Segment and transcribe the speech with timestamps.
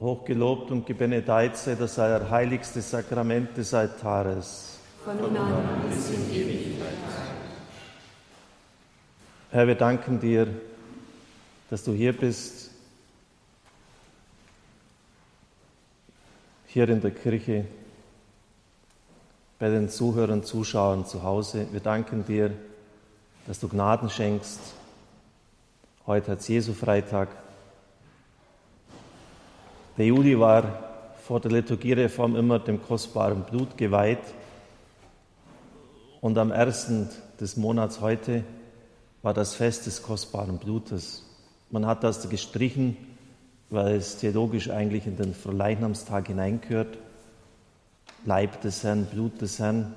[0.00, 4.78] Hochgelobt und gebenedeit sei das allerheiligste Sakrament des Altares.
[5.04, 6.94] Von nun an bis in Ewigkeit.
[9.50, 10.46] Herr, wir danken dir,
[11.68, 12.70] dass du hier bist,
[16.66, 17.66] hier in der Kirche,
[19.58, 21.66] bei den Zuhörern, Zuschauern zu Hause.
[21.72, 22.52] Wir danken dir,
[23.46, 24.60] dass du Gnaden schenkst.
[26.06, 27.28] Heute hat Jesu Freitag.
[30.00, 30.64] Der Juli war
[31.26, 34.22] vor der Liturgiereform immer dem kostbaren Blut geweiht.
[36.22, 38.42] Und am ersten des Monats heute
[39.20, 41.26] war das Fest des kostbaren Blutes.
[41.70, 42.96] Man hat das gestrichen,
[43.68, 46.96] weil es theologisch eigentlich in den Verleichnamstag hineingehört.
[48.24, 49.94] Leib des Herrn, Blut des Herrn.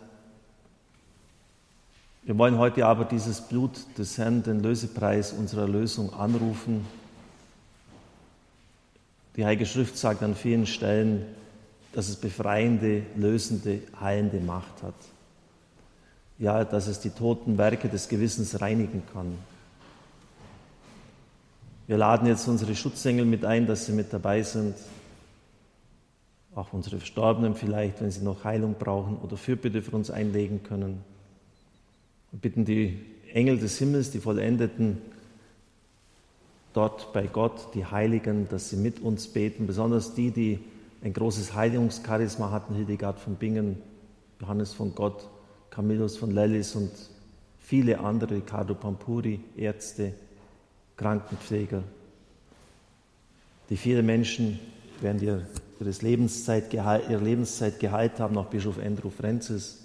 [2.23, 6.85] Wir wollen heute aber dieses Blut des Herrn, den Lösepreis unserer Lösung anrufen
[9.35, 11.25] die Heilige Schrift sagt an vielen Stellen,
[11.93, 14.93] dass es befreiende, lösende, heilende Macht hat.
[16.39, 19.37] Ja, dass es die toten Werke des Gewissens reinigen kann.
[21.85, 24.75] Wir laden jetzt unsere Schutzengel mit ein, dass sie mit dabei sind.
[26.55, 31.03] Auch unsere Verstorbenen vielleicht, wenn sie noch Heilung brauchen oder Fürbitte für uns einlegen können.
[32.31, 32.99] Wir bitten die
[33.33, 34.97] Engel des Himmels, die Vollendeten,
[36.73, 40.59] dort bei Gott, die Heiligen, dass sie mit uns beten, besonders die, die
[41.03, 43.77] ein großes Heiligungscharisma hatten, Hildegard von Bingen,
[44.39, 45.29] Johannes von Gott,
[45.69, 46.91] Camillus von Lellis und
[47.59, 50.13] viele andere, Ricardo Pampuri, Ärzte,
[50.97, 51.83] Krankenpfleger,
[53.69, 54.59] die viele Menschen
[55.01, 55.41] während ihrer
[55.79, 59.79] Lebenszeit, ihrer Lebenszeit geheilt haben, auch Bischof Andrew Francis,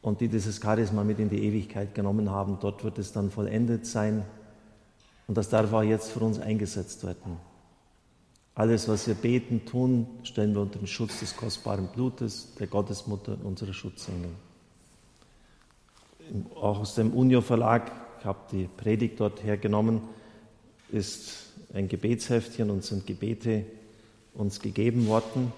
[0.00, 2.58] und die dieses Charisma mit in die Ewigkeit genommen haben.
[2.60, 4.24] Dort wird es dann vollendet sein.
[5.26, 7.38] Und das darf auch jetzt für uns eingesetzt werden.
[8.54, 13.36] Alles, was wir beten, tun, stellen wir unter den Schutz des kostbaren Blutes, der Gottesmutter,
[13.44, 14.30] unserer Schutzengel.
[16.54, 20.00] Auch aus dem Unio Verlag, ich habe die Predigt dort hergenommen,
[20.90, 23.66] ist ein Gebetsheftchen und sind Gebete
[24.34, 25.52] uns gegeben worden.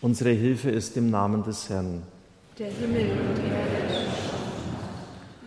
[0.00, 2.02] Unsere Hilfe ist im Namen des Herrn.
[2.58, 4.13] Der Himmel und die Erde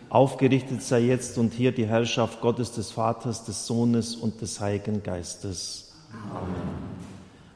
[0.09, 5.03] Aufgerichtet sei jetzt und hier die Herrschaft Gottes des Vaters, des Sohnes und des Heiligen
[5.03, 5.91] Geistes.
[6.31, 6.55] Amen.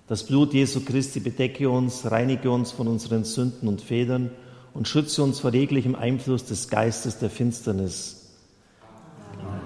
[0.07, 4.31] Das Blut Jesu Christi bedecke uns, reinige uns von unseren Sünden und Fehlern
[4.73, 8.33] und schütze uns vor jeglichem Einfluss des Geistes der Finsternis.
[9.39, 9.61] Amen.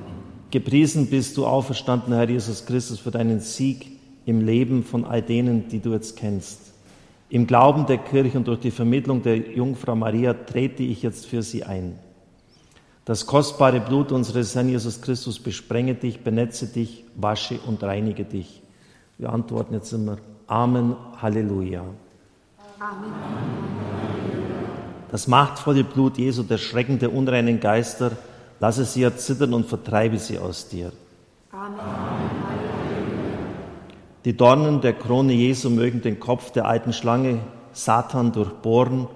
[0.52, 3.88] Gepriesen bist du, auferstandener Herr Jesus Christus, für deinen Sieg
[4.28, 6.60] im Leben von all denen, die du jetzt kennst.
[7.30, 11.42] Im Glauben der Kirche und durch die Vermittlung der Jungfrau Maria trete ich jetzt für
[11.42, 11.98] sie ein.
[13.06, 18.64] Das kostbare Blut unseres Herrn Jesus Christus besprenge dich, benetze dich, wasche und reinige dich.
[19.20, 20.18] Wir antworten jetzt immer
[20.48, 21.84] Amen, Halleluja.
[22.80, 23.14] Amen.
[25.12, 28.12] Das machtvolle Blut Jesu, der Schrecken der unreinen Geister,
[28.60, 30.92] lasse sie erzittern und vertreibe sie aus dir.
[31.52, 31.80] Amen.
[34.26, 37.38] Die Dornen der Krone Jesu mögen den Kopf der alten Schlange
[37.72, 39.08] Satan durchbohren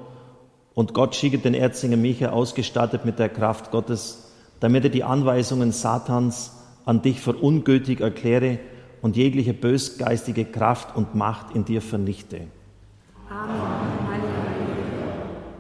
[0.79, 4.31] und Gott schicke den Erzengel Michael ausgestattet mit der Kraft Gottes,
[4.61, 6.53] damit er die Anweisungen Satans
[6.85, 8.59] an dich für ungültig erkläre
[9.01, 12.47] und jegliche bösgeistige Kraft und Macht in dir vernichte.
[13.29, 14.21] Amen.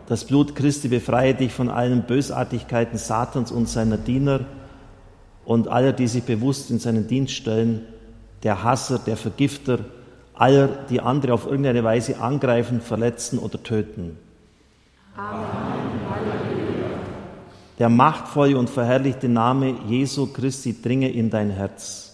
[0.07, 4.45] Das Blut Christi befreie dich von allen Bösartigkeiten Satans und seiner Diener
[5.43, 7.81] und aller, die sich bewusst in seinen Dienst stellen,
[8.43, 9.79] der Hasser, der Vergifter,
[10.33, 14.17] aller, die andere auf irgendeine Weise angreifen, verletzen oder töten.
[17.77, 22.13] Der machtvolle und verherrlichte Name Jesu Christi dringe in dein Herz.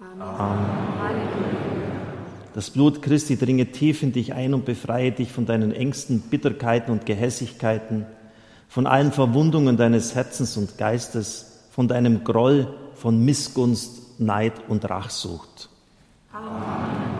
[0.00, 0.22] Amen.
[0.22, 0.86] Amen.
[2.56, 6.90] Das Blut Christi dringe tief in dich ein und befreie dich von deinen Ängsten, Bitterkeiten
[6.90, 8.06] und Gehässigkeiten,
[8.66, 15.68] von allen Verwundungen deines Herzens und Geistes, von deinem Groll, von Missgunst, Neid und Rachsucht.
[16.32, 17.15] Amen.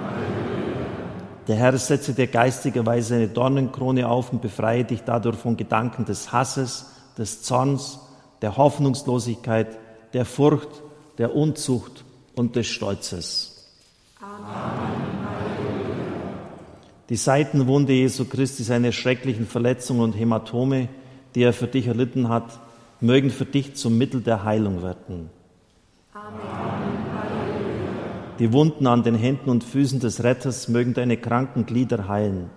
[1.49, 6.33] Der Herr setze dir geistigerweise eine Dornenkrone auf und befreie dich dadurch von Gedanken des
[6.33, 8.01] Hasses, des Zorns,
[8.43, 9.79] der Hoffnungslosigkeit,
[10.13, 10.83] der Furcht,
[11.19, 12.05] der Unzucht
[12.35, 13.71] und des Stolzes.
[14.21, 15.07] Amen.
[17.09, 20.89] Die Seitenwunde Jesu Christi, seine schrecklichen Verletzungen und Hämatome,
[21.35, 22.59] die er für dich erlitten hat,
[23.01, 25.31] mögen für dich zum Mittel der Heilung werden.
[26.13, 26.56] Amen.
[28.39, 32.51] Die Wunden an den Händen und Füßen des Retters mögen deine kranken Glieder heilen.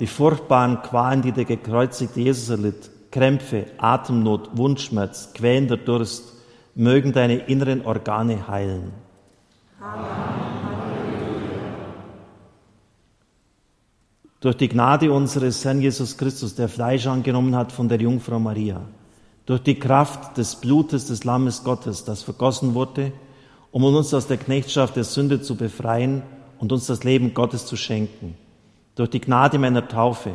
[0.00, 6.34] Die furchtbaren Qualen, die der gekreuzigte Jesus erlitt, Krämpfe, Atemnot, Wundschmerz, quälender Durst,
[6.74, 8.90] mögen deine inneren Organe heilen.
[9.80, 10.34] Amen.
[14.44, 18.82] Durch die Gnade unseres Herrn Jesus Christus, der Fleisch angenommen hat von der Jungfrau Maria,
[19.46, 23.12] durch die Kraft des Blutes des Lammes Gottes, das vergossen wurde,
[23.70, 26.22] um uns aus der Knechtschaft der Sünde zu befreien
[26.58, 28.34] und uns das Leben Gottes zu schenken,
[28.94, 30.32] durch die Gnade meiner Taufe,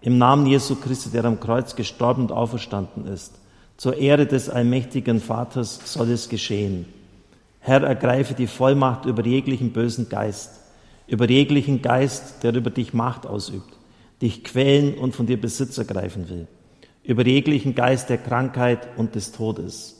[0.00, 3.34] im Namen Jesu Christi, der am Kreuz gestorben und auferstanden ist,
[3.76, 6.86] zur Ehre des allmächtigen Vaters soll es geschehen.
[7.60, 10.60] Herr, ergreife die Vollmacht über jeglichen bösen Geist,
[11.06, 13.72] über jeglichen Geist, der über dich Macht ausübt,
[14.20, 16.48] dich quälen und von dir Besitz ergreifen will,
[17.04, 19.98] über jeglichen Geist der Krankheit und des Todes.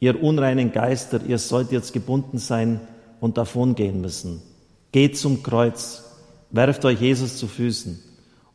[0.00, 2.80] Ihr unreinen Geister, ihr sollt jetzt gebunden sein
[3.20, 4.42] und davongehen müssen.
[4.92, 6.04] Geht zum Kreuz,
[6.50, 8.02] werft euch Jesus zu Füßen,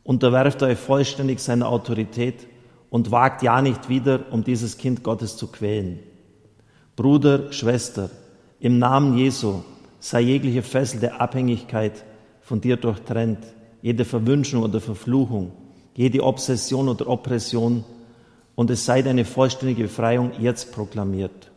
[0.02, 2.46] unterwerft euch vollständig seiner Autorität
[2.90, 6.00] und wagt ja nicht wieder, um dieses Kind Gottes zu quälen.
[6.96, 8.10] Bruder, Schwester,
[8.60, 9.62] im Namen Jesu
[10.00, 12.04] sei jegliche Fessel der Abhängigkeit
[12.40, 13.40] von dir durchtrennt,
[13.82, 15.52] jede Verwünschung oder Verfluchung,
[15.94, 17.84] jede Obsession oder Oppression,
[18.56, 21.50] und es sei deine vollständige Befreiung jetzt proklamiert.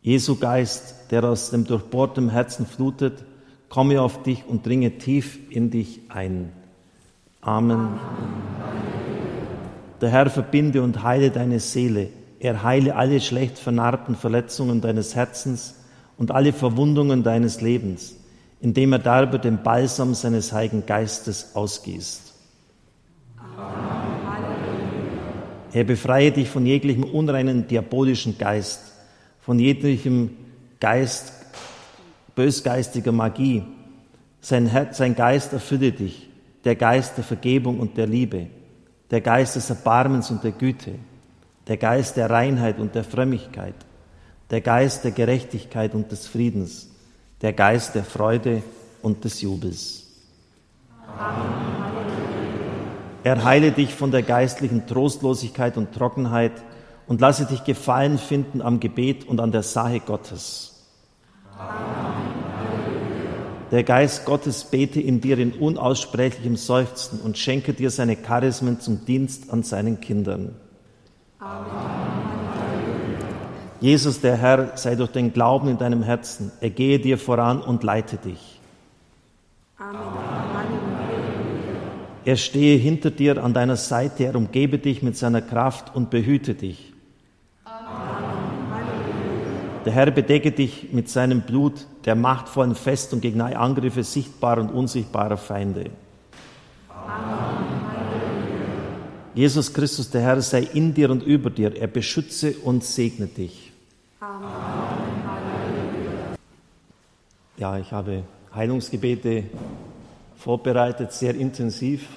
[0.00, 3.24] Jesu Geist, der aus dem durchbohrten Herzen flutet,
[3.68, 6.52] komme auf dich und dringe tief in dich ein.
[7.40, 8.00] Amen.
[10.00, 12.08] Der Herr verbinde und heile deine Seele.
[12.40, 15.76] Er heile alle schlecht vernarbten Verletzungen deines Herzens
[16.18, 18.16] und alle Verwundungen deines Lebens,
[18.60, 22.31] indem er darüber den Balsam seines Heiligen Geistes ausgießt.
[25.72, 28.92] Er befreie dich von jeglichem unreinen diabolischen Geist,
[29.40, 30.30] von jeglichem
[30.80, 31.32] Geist
[32.34, 33.62] bösgeistiger Magie.
[34.40, 36.28] Sein, Herz, sein Geist erfülle dich,
[36.64, 38.48] der Geist der Vergebung und der Liebe,
[39.10, 40.92] der Geist des Erbarmens und der Güte,
[41.66, 43.74] der Geist der Reinheit und der Frömmigkeit,
[44.50, 46.90] der Geist der Gerechtigkeit und des Friedens,
[47.40, 48.62] der Geist der Freude
[49.00, 50.06] und des Jubels.
[51.18, 52.41] Amen.
[53.24, 56.52] Er heile dich von der geistlichen Trostlosigkeit und Trockenheit
[57.06, 60.88] und lasse dich Gefallen finden am Gebet und an der Sache Gottes.
[61.56, 62.02] Amen.
[63.70, 69.06] Der Geist Gottes bete in dir in unaussprechlichem Seufzen und schenke dir seine Charismen zum
[69.06, 70.56] Dienst an seinen Kindern.
[71.38, 71.70] Amen.
[73.80, 76.52] Jesus, der Herr, sei durch den Glauben in deinem Herzen.
[76.60, 78.60] Er gehe dir voran und leite dich.
[79.78, 80.21] Amen.
[82.24, 86.54] Er stehe hinter dir an deiner Seite, er umgebe dich mit seiner Kraft und behüte
[86.54, 86.92] dich.
[87.64, 87.82] Amen.
[89.84, 94.70] Der Herr bedecke dich mit seinem Blut, der machtvollen Festung gegen alle Angriffe sichtbarer und
[94.70, 95.90] unsichtbarer Feinde.
[96.88, 97.42] Amen.
[99.34, 101.74] Jesus Christus, der Herr, sei in dir und über dir.
[101.74, 103.72] Er beschütze und segne dich.
[107.56, 108.22] Ja, ich habe
[108.54, 109.44] Heilungsgebete
[110.42, 112.08] vorbereitet, sehr intensiv.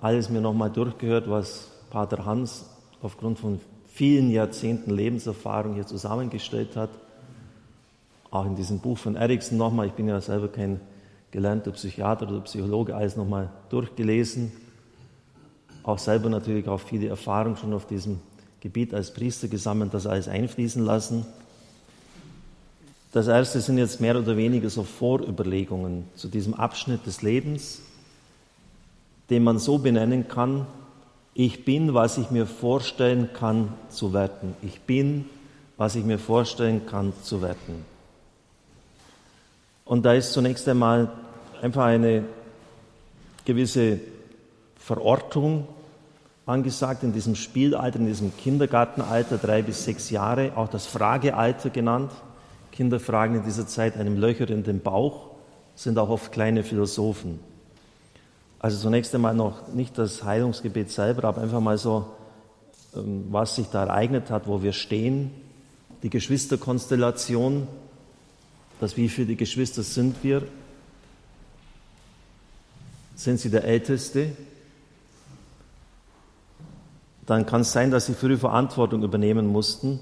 [0.00, 2.66] Alles mir nochmal durchgehört, was Pater Hans
[3.02, 6.90] aufgrund von vielen Jahrzehnten Lebenserfahrung hier zusammengestellt hat.
[8.30, 9.88] Auch in diesem Buch von Eriksen nochmal.
[9.88, 10.80] Ich bin ja selber kein
[11.32, 14.52] gelernter Psychiater oder Psychologe, alles nochmal durchgelesen.
[15.82, 18.20] Auch selber natürlich auch viele Erfahrungen schon auf diesem
[18.60, 21.26] Gebiet als Priester gesammelt, das alles einfließen lassen.
[23.14, 27.80] Das erste sind jetzt mehr oder weniger so Vorüberlegungen zu diesem Abschnitt des Lebens,
[29.30, 30.66] den man so benennen kann,
[31.32, 34.56] ich bin, was ich mir vorstellen kann zu werden.
[34.62, 35.26] Ich bin,
[35.76, 37.84] was ich mir vorstellen kann zu werden.
[39.84, 41.08] Und da ist zunächst einmal
[41.62, 42.24] einfach eine
[43.44, 44.00] gewisse
[44.76, 45.68] Verortung
[46.46, 52.10] angesagt in diesem Spielalter, in diesem Kindergartenalter, drei bis sechs Jahre, auch das Fragealter genannt.
[52.74, 55.30] Kinder fragen in dieser Zeit einem Löcher in den Bauch,
[55.76, 57.38] sind auch oft kleine Philosophen.
[58.58, 62.06] Also zunächst einmal noch nicht das Heilungsgebet selber, aber einfach mal so,
[62.96, 65.30] ähm, was sich da ereignet hat, wo wir stehen,
[66.02, 67.68] die Geschwisterkonstellation,
[68.80, 70.42] das wie viele Geschwister sind wir?
[73.14, 74.32] Sind Sie der Älteste?
[77.26, 79.98] dann kann es sein, dass sie früh Verantwortung übernehmen mussten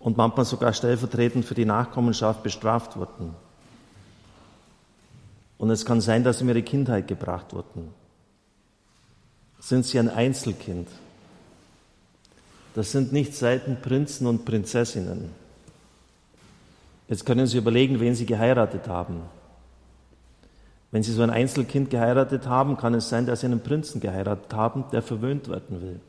[0.00, 3.34] und manchmal sogar stellvertretend für die Nachkommenschaft bestraft wurden.
[5.58, 7.88] Und es kann sein, dass sie in ihre Kindheit gebracht wurden.
[9.58, 10.88] Sind sie ein Einzelkind?
[12.74, 15.30] Das sind nicht selten Prinzen und Prinzessinnen.
[17.08, 19.22] Jetzt können Sie überlegen, wen Sie geheiratet haben.
[20.90, 24.52] Wenn Sie so ein Einzelkind geheiratet haben, kann es sein, dass Sie einen Prinzen geheiratet
[24.54, 26.00] haben, der verwöhnt werden will.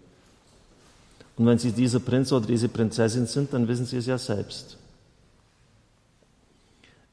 [1.40, 4.78] Und wenn Sie dieser Prinz oder diese Prinzessin sind, dann wissen Sie es ja selbst.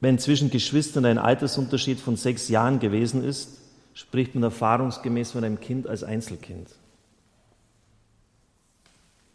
[0.01, 3.61] Wenn zwischen Geschwistern ein Altersunterschied von sechs Jahren gewesen ist,
[3.95, 6.69] spricht man erfahrungsgemäß von einem Kind als Einzelkind.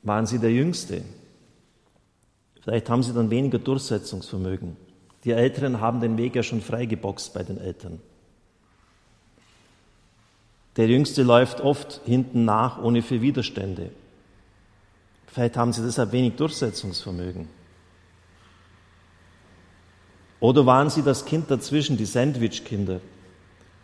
[0.04, 1.04] Waren Sie der Jüngste?
[2.62, 4.76] Vielleicht haben Sie dann weniger Durchsetzungsvermögen.
[5.24, 8.02] Die Älteren haben den Weg ja schon freigeboxt bei den Eltern.
[10.76, 13.92] Der Jüngste läuft oft hinten nach, ohne für Widerstände.
[15.32, 17.48] Vielleicht haben sie deshalb wenig Durchsetzungsvermögen.
[20.42, 23.00] Oder waren sie das Kind dazwischen, die Sandwich-Kinder?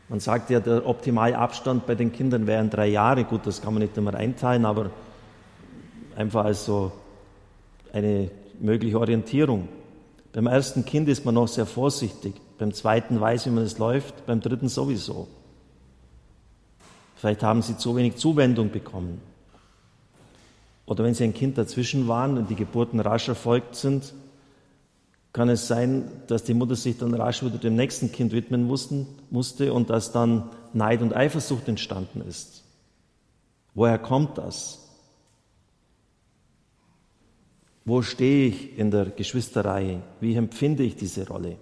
[0.10, 3.24] Man sagt ja, der optimale Abstand bei den Kindern wären drei Jahre.
[3.24, 4.90] Gut, das kann man nicht immer einteilen, aber
[6.16, 6.92] einfach als so
[7.94, 9.70] eine mögliche Orientierung.
[10.34, 14.26] Beim ersten Kind ist man noch sehr vorsichtig, beim zweiten weiß, wie man es läuft,
[14.26, 15.28] beim dritten sowieso.
[17.16, 19.22] Vielleicht haben sie zu wenig Zuwendung bekommen.
[20.88, 24.14] Oder wenn sie ein Kind dazwischen waren und die Geburten rasch erfolgt sind,
[25.34, 29.74] kann es sein, dass die Mutter sich dann rasch wieder dem nächsten Kind widmen musste
[29.74, 32.64] und dass dann Neid und Eifersucht entstanden ist.
[33.76, 34.88] Woher kommt das?
[37.84, 40.02] Wo stehe ich in der Geschwisterei?
[40.22, 41.58] Wie empfinde ich diese Rolle?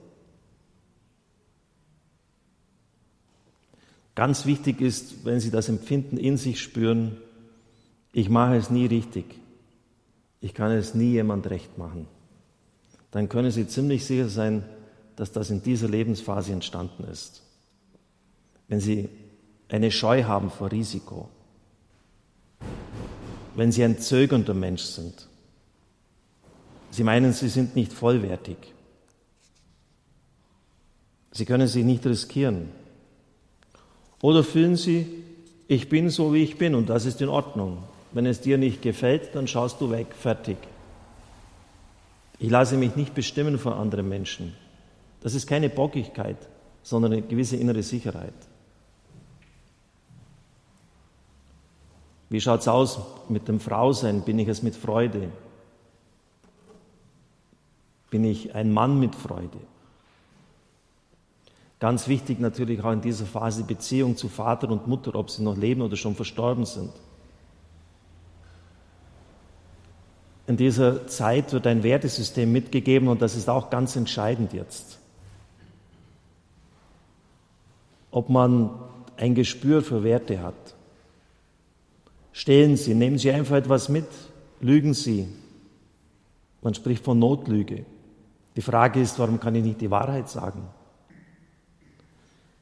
[4.13, 7.17] Ganz wichtig ist, wenn Sie das Empfinden in sich spüren,
[8.15, 9.25] ich mache es nie richtig,
[10.39, 12.07] ich kann es nie jemand recht machen,
[13.11, 14.63] dann können Sie ziemlich sicher sein,
[15.17, 17.43] dass das in dieser Lebensphase entstanden ist.
[18.69, 19.09] Wenn Sie
[19.67, 21.27] eine Scheu haben vor Risiko,
[23.53, 25.27] wenn Sie ein zögernder Mensch sind,
[26.91, 28.57] Sie meinen, Sie sind nicht vollwertig,
[31.31, 32.69] Sie können sich nicht riskieren.
[34.21, 35.05] Oder fühlen Sie,
[35.67, 37.83] ich bin so, wie ich bin und das ist in Ordnung.
[38.15, 40.55] Wenn es dir nicht gefällt, dann schaust du weg, fertig.
[42.39, 44.55] Ich lasse mich nicht bestimmen von anderen Menschen.
[45.19, 46.37] Das ist keine Bockigkeit,
[46.81, 48.33] sondern eine gewisse innere Sicherheit.
[52.29, 54.21] Wie schaut es aus mit dem Frausein?
[54.21, 55.29] Bin ich es mit Freude?
[58.11, 59.59] Bin ich ein Mann mit Freude?
[61.81, 65.57] Ganz wichtig natürlich auch in dieser Phase Beziehung zu Vater und Mutter, ob sie noch
[65.57, 66.93] leben oder schon verstorben sind.
[70.47, 74.99] In dieser Zeit wird ein Wertesystem mitgegeben und das ist auch ganz entscheidend jetzt.
[78.11, 78.69] Ob man
[79.17, 80.75] ein Gespür für Werte hat.
[82.31, 84.07] Stehlen Sie, nehmen Sie einfach etwas mit,
[84.59, 85.27] lügen Sie.
[86.61, 87.85] Man spricht von Notlüge.
[88.55, 90.67] Die Frage ist, warum kann ich nicht die Wahrheit sagen?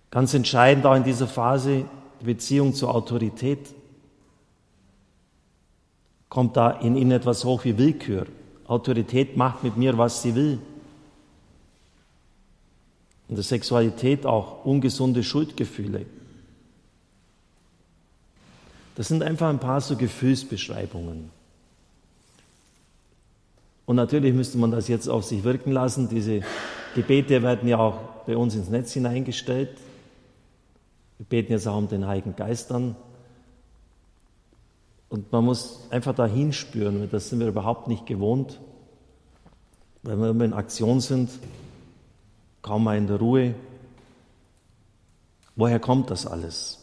[0.09, 1.85] Ganz entscheidend auch in dieser Phase
[2.21, 3.73] die Beziehung zur Autorität
[6.33, 8.25] kommt da in ihnen etwas hoch wie Willkür.
[8.65, 10.57] Autorität macht mit mir, was sie will.
[13.29, 16.07] In der Sexualität auch ungesunde Schuldgefühle.
[18.95, 21.29] Das sind einfach ein paar so Gefühlsbeschreibungen.
[23.85, 26.09] Und natürlich müsste man das jetzt auf sich wirken lassen.
[26.09, 26.41] Diese
[26.95, 29.77] Gebete werden ja auch bei uns ins Netz hineingestellt.
[31.19, 32.95] Wir beten jetzt auch um den Heiligen Geist an.
[35.13, 38.59] Und man muss einfach da hinspüren, das sind wir überhaupt nicht gewohnt.
[40.01, 41.29] Wenn wir immer in Aktion sind,
[42.63, 43.53] kaum mal in der Ruhe.
[45.55, 46.79] Woher kommt das alles?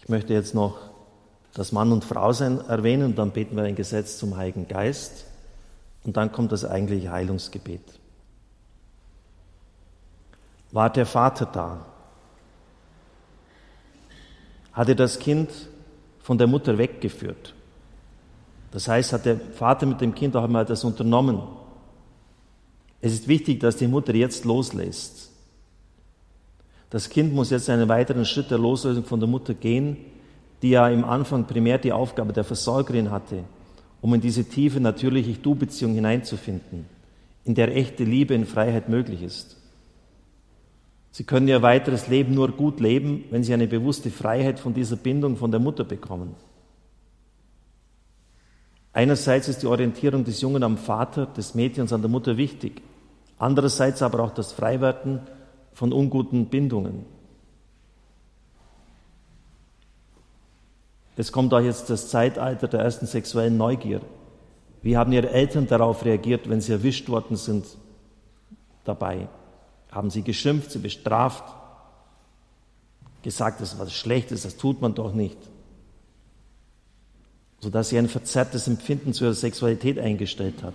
[0.00, 0.78] Ich möchte jetzt noch
[1.54, 5.24] das Mann und Frau sein erwähnen und dann beten wir ein Gesetz zum Heiligen Geist
[6.04, 7.98] und dann kommt das eigentliche Heilungsgebet.
[10.70, 11.89] War der Vater da?
[14.72, 15.50] Hat er das Kind
[16.20, 17.54] von der Mutter weggeführt.
[18.70, 21.40] Das heißt, hat der Vater mit dem Kind auch einmal das unternommen.
[23.00, 25.30] Es ist wichtig, dass die Mutter jetzt loslässt.
[26.90, 29.96] Das Kind muss jetzt einen weiteren Schritt der Loslösung von der Mutter gehen,
[30.62, 33.44] die ja im Anfang primär die Aufgabe der Versorgerin hatte,
[34.00, 36.86] um in diese tiefe, natürliche Du-Beziehung hineinzufinden,
[37.44, 39.56] in der echte Liebe in Freiheit möglich ist.
[41.12, 44.96] Sie können ihr weiteres Leben nur gut leben, wenn sie eine bewusste Freiheit von dieser
[44.96, 46.36] Bindung von der Mutter bekommen.
[48.92, 52.82] Einerseits ist die Orientierung des Jungen am Vater, des Mädchens an der Mutter wichtig.
[53.38, 55.20] Andererseits aber auch das Freiwerden
[55.72, 57.06] von unguten Bindungen.
[61.16, 64.00] Es kommt auch jetzt das Zeitalter der ersten sexuellen Neugier.
[64.82, 67.66] Wie haben Ihre Eltern darauf reagiert, wenn sie erwischt worden sind
[68.84, 69.28] dabei?
[69.90, 71.44] Haben sie geschimpft, sie bestraft,
[73.22, 75.38] gesagt, das ist was Schlechtes, das tut man doch nicht.
[77.60, 80.74] sodass sie ein verzerrtes Empfinden zur Sexualität eingestellt hat.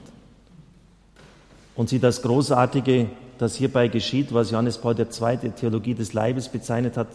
[1.75, 5.51] Und sie das Großartige, das hierbei geschieht, was Johannes Paul II.
[5.51, 7.07] Theologie des Leibes bezeichnet hat,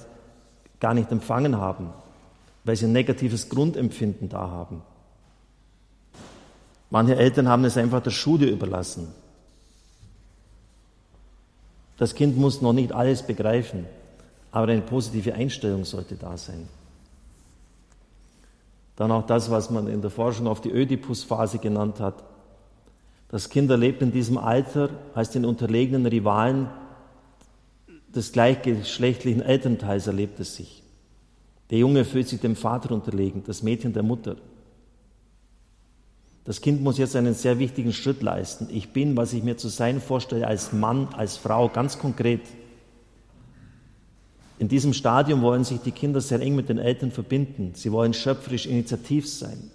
[0.80, 1.90] gar nicht empfangen haben,
[2.64, 4.82] weil sie ein negatives Grundempfinden da haben.
[6.90, 9.08] Manche Eltern haben es einfach der Schule überlassen.
[12.00, 13.84] Das Kind muss noch nicht alles begreifen,
[14.52, 16.66] aber eine positive Einstellung sollte da sein.
[18.96, 22.24] Dann auch das, was man in der Forschung auf die Ödipus-Phase genannt hat.
[23.28, 26.70] Das Kind erlebt in diesem Alter als den unterlegenen Rivalen
[28.08, 30.82] des gleichgeschlechtlichen Elternteils erlebt es sich.
[31.68, 34.36] Der Junge fühlt sich dem Vater unterlegen, das Mädchen der Mutter.
[36.50, 38.66] Das Kind muss jetzt einen sehr wichtigen Schritt leisten.
[38.72, 42.40] Ich bin, was ich mir zu sein vorstelle, als Mann, als Frau, ganz konkret.
[44.58, 47.74] In diesem Stadium wollen sich die Kinder sehr eng mit den Eltern verbinden.
[47.76, 49.70] Sie wollen schöpferisch initiativ sein,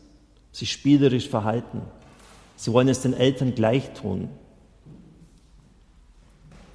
[0.51, 1.79] sich spielerisch verhalten.
[2.57, 4.27] Sie wollen es den Eltern gleich tun.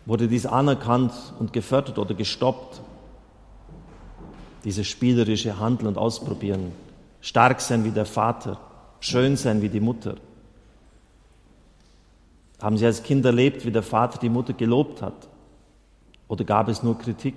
[0.07, 2.81] Wurde dies anerkannt und gefördert oder gestoppt?
[4.65, 6.73] Dieses spielerische Handeln und Ausprobieren.
[7.21, 8.59] Stark sein wie der Vater,
[9.01, 10.17] schön sein wie die Mutter.
[12.61, 15.29] Haben Sie als Kind erlebt, wie der Vater die Mutter gelobt hat?
[16.29, 17.35] Oder gab es nur Kritik?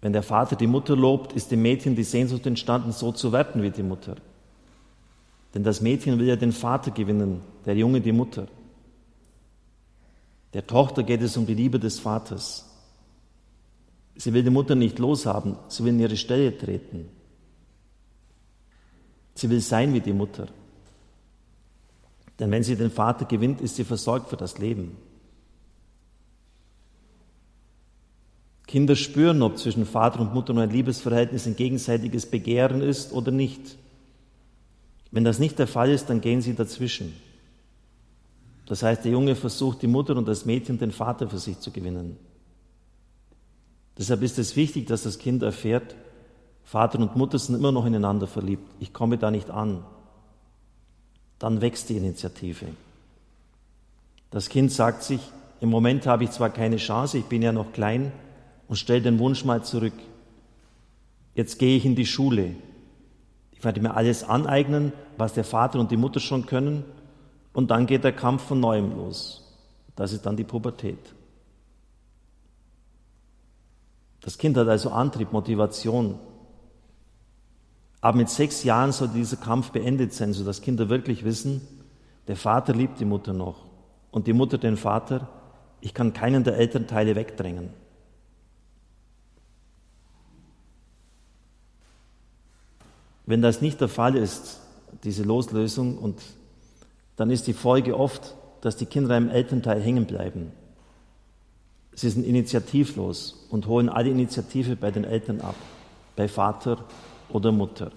[0.00, 3.62] Wenn der Vater die Mutter lobt, ist dem Mädchen die Sehnsucht entstanden, so zu werden
[3.62, 4.16] wie die Mutter.
[5.54, 8.46] Denn das Mädchen will ja den Vater gewinnen, der Junge die Mutter.
[10.52, 12.70] Der Tochter geht es um die Liebe des Vaters.
[14.16, 17.08] Sie will die Mutter nicht loshaben, sie will in ihre Stelle treten.
[19.34, 20.48] Sie will sein wie die Mutter.
[22.38, 24.96] Denn wenn sie den Vater gewinnt, ist sie versorgt für das Leben.
[28.66, 33.30] Kinder spüren, ob zwischen Vater und Mutter nur ein Liebesverhältnis ein gegenseitiges Begehren ist oder
[33.30, 33.76] nicht.
[35.12, 37.14] Wenn das nicht der Fall ist, dann gehen sie dazwischen.
[38.66, 41.70] Das heißt, der Junge versucht, die Mutter und das Mädchen den Vater für sich zu
[41.70, 42.16] gewinnen.
[43.96, 45.94] Deshalb ist es wichtig, dass das Kind erfährt,
[46.64, 48.68] Vater und Mutter sind immer noch ineinander verliebt.
[48.80, 49.84] Ich komme da nicht an.
[51.38, 52.66] Dann wächst die Initiative.
[54.30, 55.20] Das Kind sagt sich,
[55.60, 58.12] im Moment habe ich zwar keine Chance, ich bin ja noch klein
[58.66, 59.92] und stelle den Wunsch mal zurück.
[61.34, 62.54] Jetzt gehe ich in die Schule.
[63.52, 66.84] Ich werde mir alles aneignen, was der Vater und die Mutter schon können,
[67.52, 69.42] und dann geht der Kampf von neuem los.
[69.94, 70.98] Das ist dann die Pubertät.
[74.20, 76.18] Das Kind hat also Antrieb, Motivation,
[78.04, 81.62] aber mit sechs Jahren soll dieser Kampf beendet sein, sodass Kinder wirklich wissen,
[82.28, 83.64] der Vater liebt die Mutter noch
[84.10, 85.26] und die Mutter den Vater.
[85.80, 87.70] Ich kann keinen der Elternteile wegdrängen.
[93.24, 94.60] Wenn das nicht der Fall ist,
[95.02, 96.20] diese Loslösung, und
[97.16, 100.52] dann ist die Folge oft, dass die Kinder einem Elternteil hängen bleiben.
[101.94, 105.54] Sie sind initiativlos und holen alle Initiative bei den Eltern ab,
[106.16, 106.84] bei Vater
[107.28, 107.90] oder Mutter.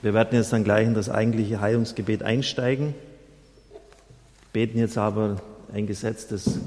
[0.00, 2.94] Wir werden jetzt dann gleich in das eigentliche Heilungsgebet einsteigen,
[4.52, 6.60] beten jetzt aber ein Gesetz des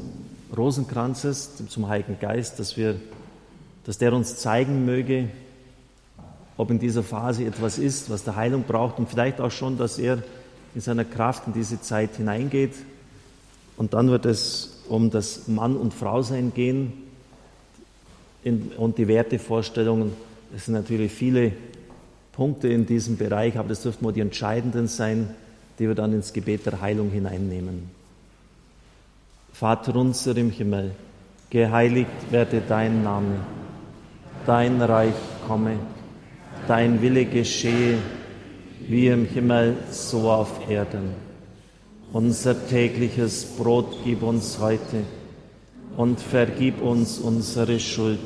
[0.56, 3.00] Rosenkranzes zum Heiligen Geist, dass, wir,
[3.86, 5.30] dass der uns zeigen möge,
[6.58, 9.98] ob in dieser Phase etwas ist, was der Heilung braucht und vielleicht auch schon, dass
[9.98, 10.22] er
[10.76, 12.74] in seiner Kraft in diese Zeit hineingeht.
[13.78, 16.94] Und dann wird es um das Mann- und Frausein gehen,
[18.44, 20.14] in, und die Wertevorstellungen.
[20.56, 21.54] Es sind natürlich viele
[22.32, 25.30] Punkte in diesem Bereich, aber das dürften wohl die entscheidenden sein,
[25.80, 27.90] die wir dann ins Gebet der Heilung hineinnehmen.
[29.54, 30.92] Vater unser im Himmel,
[31.50, 33.40] geheiligt werde dein Name,
[34.46, 35.14] dein Reich
[35.48, 35.78] komme,
[36.68, 37.98] dein Wille geschehe,
[38.88, 41.12] wie im Himmel, so auf Erden.
[42.14, 45.04] Unser tägliches Brot gib uns heute
[45.98, 48.20] und vergib uns unsere Schuld,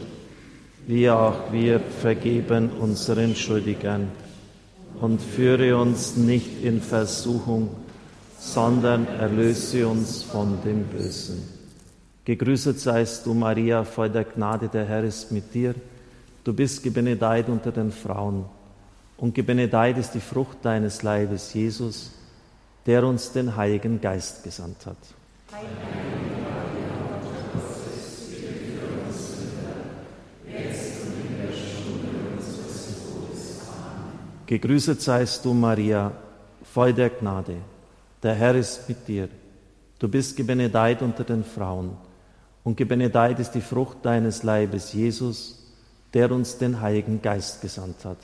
[0.87, 4.11] wie auch wir vergeben unseren Schuldigern.
[5.01, 7.69] Und führe uns nicht in Versuchung,
[8.39, 11.43] sondern erlöse uns von dem Bösen.
[12.23, 15.75] Gegrüßet seist du, Maria, voll der Gnade, der Herr ist mit dir.
[16.43, 18.45] Du bist gebenedeit unter den Frauen.
[19.17, 22.11] Und gebenedeit ist die Frucht deines Leibes, Jesus,
[22.85, 24.97] der uns den Heiligen Geist gesandt hat.
[25.51, 26.64] Amen.
[34.47, 36.11] Gegrüßet seist du, Maria,
[36.63, 37.55] voll der Gnade.
[38.21, 39.27] Der Herr ist mit dir.
[39.97, 41.97] Du bist gebenedeit unter den Frauen.
[42.63, 45.63] und gebenedeit ist die Frucht deines Leibes, Jesus,
[46.13, 48.17] der uns den Heiligen Geist gesandt hat.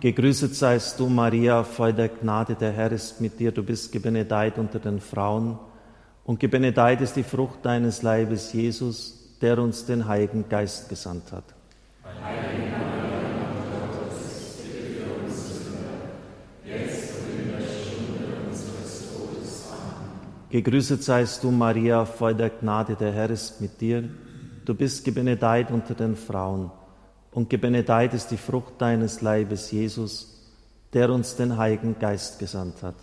[0.00, 3.52] Gegrüßet seist du, Maria, voll der Gnade, der Herr ist mit dir.
[3.52, 5.58] Du bist gebenedeit unter den Frauen
[6.30, 11.42] und gebenedeit ist die Frucht deines Leibes, Jesus, der uns den Heiligen Geist gesandt hat.
[20.50, 24.08] Gegrüßet seist du, Maria, voll der Gnade, der Herr ist mit dir.
[24.64, 26.70] Du bist gebenedeit unter den Frauen
[27.32, 30.48] und gebenedeit ist die Frucht deines Leibes, Jesus,
[30.92, 32.94] der uns den Heiligen Geist gesandt hat.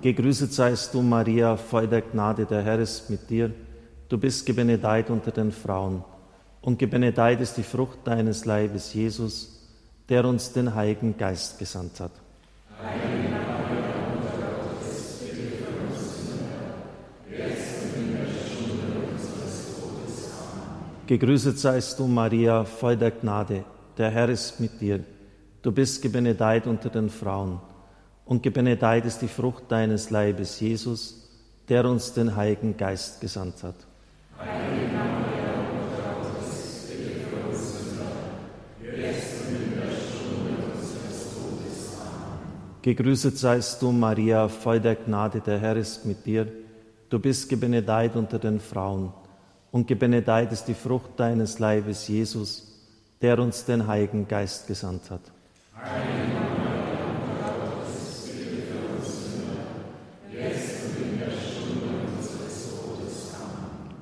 [0.00, 3.50] Gegrüßet seist du, Maria, voll der Gnade, der Herr ist mit dir.
[4.08, 6.04] Du bist gebenedeit unter den Frauen
[6.60, 9.60] und gebenedeit ist die Frucht deines Leibes, Jesus,
[10.08, 12.12] der uns den Heiligen Geist gesandt hat.
[21.08, 23.64] Gegrüßet seist du, Maria, voll der Gnade,
[23.96, 25.00] der Herr ist mit dir.
[25.62, 27.60] Du bist gebenedeit unter den Frauen,
[28.28, 31.28] und gebenedeit ist die Frucht deines Leibes, Jesus,
[31.68, 33.74] der uns den Heiligen Geist gesandt hat.
[42.82, 46.46] Gegrüßet seist du, Maria, voll der Gnade, der Herr ist mit dir.
[47.10, 49.12] Du bist gebenedeit unter den Frauen
[49.72, 52.66] und gebenedeit ist die Frucht deines Leibes, Jesus,
[53.20, 55.22] der uns den Heiligen Geist gesandt hat.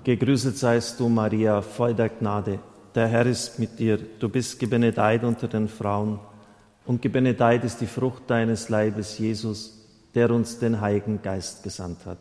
[0.07, 2.61] Gegrüßet seist du, Maria, voll der Gnade.
[2.95, 3.99] Der Herr ist mit dir.
[4.21, 6.21] Du bist gebenedeit unter den Frauen.
[6.85, 12.19] Und gebenedeit ist die Frucht deines Leibes, Jesus, der uns den Heiligen Geist gesandt hat.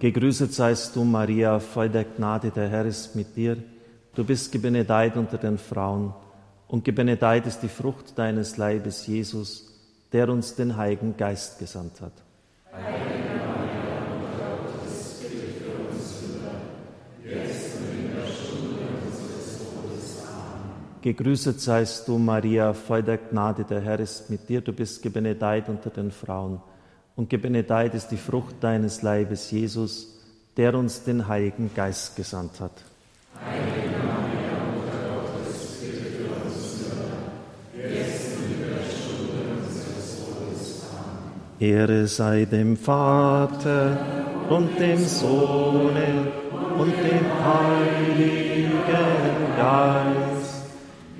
[0.00, 3.56] Gegrüßet seist du, Maria, voll der Gnade, der Herr ist mit dir.
[4.14, 6.12] Du bist gebenedeit unter den Frauen,
[6.68, 9.66] und gebenedeit ist die Frucht deines Leibes, Jesus,
[10.12, 12.12] der uns den Heiligen Geist gesandt hat.
[21.00, 24.60] Gegrüßet seist du, Maria, voll der Gnade, der Herr ist mit dir.
[24.60, 26.60] Du bist gebenedeit unter den Frauen
[27.16, 30.18] und gebenedeit ist die Frucht deines Leibes, Jesus,
[30.56, 32.72] der uns den Heiligen Geist gesandt hat.
[41.60, 43.98] Ehre sei dem Vater
[44.48, 46.28] und dem Sohne
[46.78, 48.72] und dem Heiligen
[49.56, 50.66] Geist,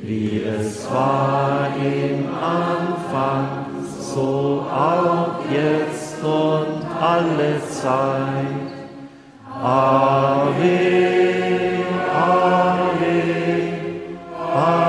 [0.00, 3.66] wie es war im Anfang,
[4.00, 8.68] so auch jetzt und alle Zeit.
[9.60, 10.78] Ave,
[12.14, 13.12] Ave,
[14.54, 14.87] Ave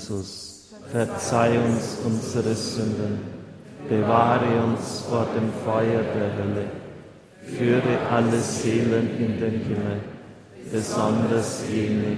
[0.00, 3.18] Jesus, verzeih uns unsere Sünden
[3.86, 6.70] bewahre uns vor dem Feuer der Hölle,
[7.42, 10.00] führe alle Seelen in den Himmel,
[10.72, 12.16] besonders jene,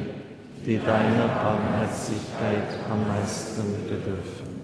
[0.64, 4.62] die deiner Barmherzigkeit am meisten bedürfen.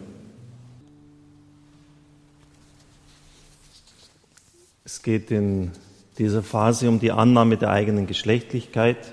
[4.85, 5.73] Es geht in
[6.19, 9.13] dieser Phase um die Annahme der eigenen Geschlechtlichkeit,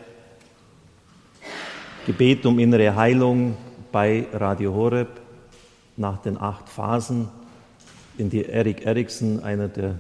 [2.05, 3.57] Gebet um innere Heilung
[3.95, 5.21] bei Radio Horeb
[5.95, 7.29] nach den acht Phasen
[8.17, 9.99] in die Erik Erikson, einer der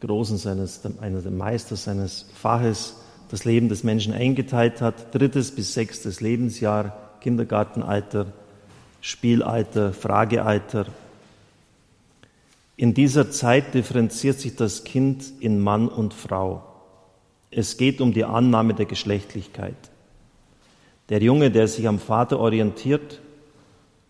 [0.00, 2.96] Großen seines, einer der Meister seines Faches,
[3.30, 5.14] das Leben des Menschen eingeteilt hat.
[5.14, 8.32] Drittes bis sechstes Lebensjahr, Kindergartenalter,
[9.00, 10.86] Spielalter, Fragealter.
[12.76, 16.64] In dieser Zeit differenziert sich das Kind in Mann und Frau.
[17.52, 19.76] Es geht um die Annahme der Geschlechtlichkeit.
[21.10, 23.20] Der Junge, der sich am Vater orientiert,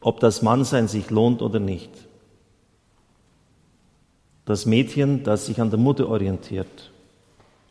[0.00, 1.90] ob das Mannsein sich lohnt oder nicht
[4.50, 6.90] das Mädchen, das sich an der Mutter orientiert.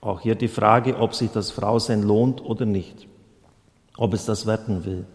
[0.02, 3.08] Auch hier die Frage, ob sich das Frausein lohnt oder nicht,
[3.98, 5.06] ob es das werden will.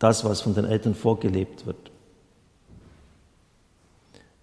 [0.00, 1.90] das, was von den Eltern vorgelebt wird.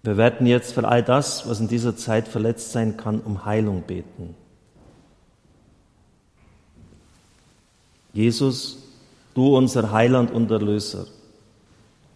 [0.02, 3.82] Wir werden jetzt für all das, was in dieser Zeit verletzt sein kann, um Heilung
[3.82, 4.34] beten.
[8.12, 8.78] Jesus,
[9.34, 11.06] du unser Heiland und Erlöser,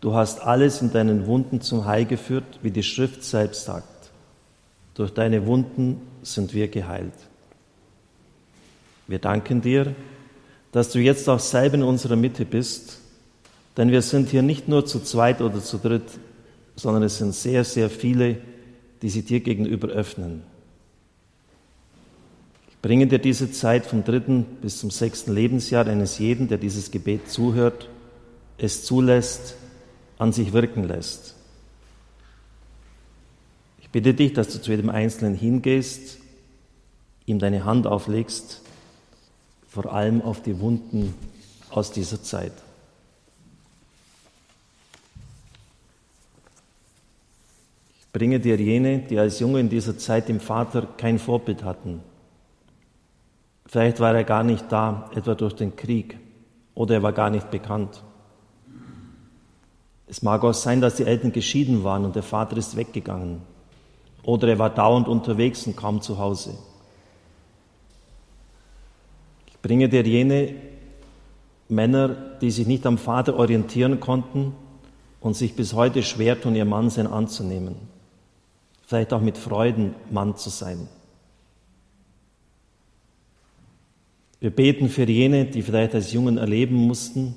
[0.00, 4.10] du hast alles in deinen Wunden zum Heil geführt, wie die Schrift selbst sagt.
[4.94, 7.14] Durch deine Wunden sind wir geheilt.
[9.06, 9.94] Wir danken dir,
[10.72, 12.98] dass du jetzt auch selber in unserer Mitte bist,
[13.76, 16.18] denn wir sind hier nicht nur zu zweit oder zu dritt,
[16.76, 18.38] sondern es sind sehr, sehr viele,
[19.02, 20.42] die sich dir gegenüber öffnen.
[22.86, 26.92] Ich bringe dir diese Zeit vom dritten bis zum sechsten Lebensjahr eines jeden, der dieses
[26.92, 27.88] Gebet zuhört,
[28.58, 29.56] es zulässt,
[30.18, 31.34] an sich wirken lässt.
[33.80, 36.18] Ich bitte dich, dass du zu jedem Einzelnen hingehst,
[37.24, 38.62] ihm deine Hand auflegst,
[39.66, 41.12] vor allem auf die Wunden
[41.70, 42.52] aus dieser Zeit.
[48.12, 52.00] Bringe dir jene, die als Junge in dieser Zeit dem Vater kein Vorbild hatten.
[53.66, 56.18] Vielleicht war er gar nicht da, etwa durch den Krieg,
[56.74, 58.02] oder er war gar nicht bekannt.
[60.06, 63.42] Es mag auch sein, dass die Eltern geschieden waren und der Vater ist weggegangen.
[64.22, 66.56] Oder er war dauernd unterwegs und kaum zu Hause.
[69.48, 70.54] Ich bringe dir jene
[71.68, 72.08] Männer,
[72.40, 74.54] die sich nicht am Vater orientieren konnten
[75.20, 77.74] und sich bis heute schwer tun, ihr Mannsein anzunehmen
[78.86, 80.88] vielleicht auch mit Freuden Mann zu sein.
[84.46, 87.34] Wir beten für jene, die vielleicht als Jungen erleben mussten,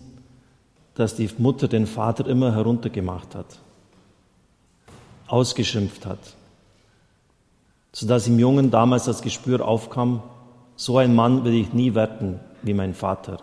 [0.93, 3.57] dass die Mutter den Vater immer heruntergemacht hat,
[5.25, 6.19] ausgeschimpft hat,
[7.93, 10.21] sodass im Jungen damals das Gespür aufkam,
[10.75, 13.39] so ein Mann will ich nie werden wie mein Vater.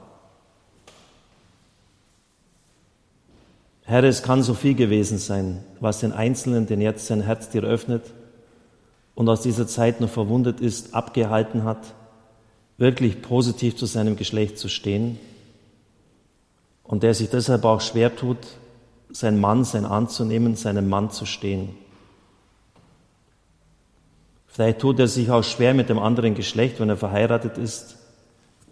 [3.82, 7.64] Herr, es kann so viel gewesen sein, was den Einzelnen, den jetzt sein Herz dir
[7.64, 8.12] öffnet
[9.16, 11.94] und aus dieser Zeit noch verwundet ist, abgehalten hat,
[12.78, 15.18] wirklich positiv zu seinem Geschlecht zu stehen
[16.84, 18.38] und der sich deshalb auch schwer tut,
[19.10, 21.70] sein Mann, sein anzunehmen, seinem Mann zu stehen.
[24.46, 27.96] Vielleicht tut er sich auch schwer mit dem anderen Geschlecht, wenn er verheiratet ist,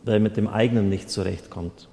[0.02, 1.88] weil er mit dem eigenen nicht zurechtkommt.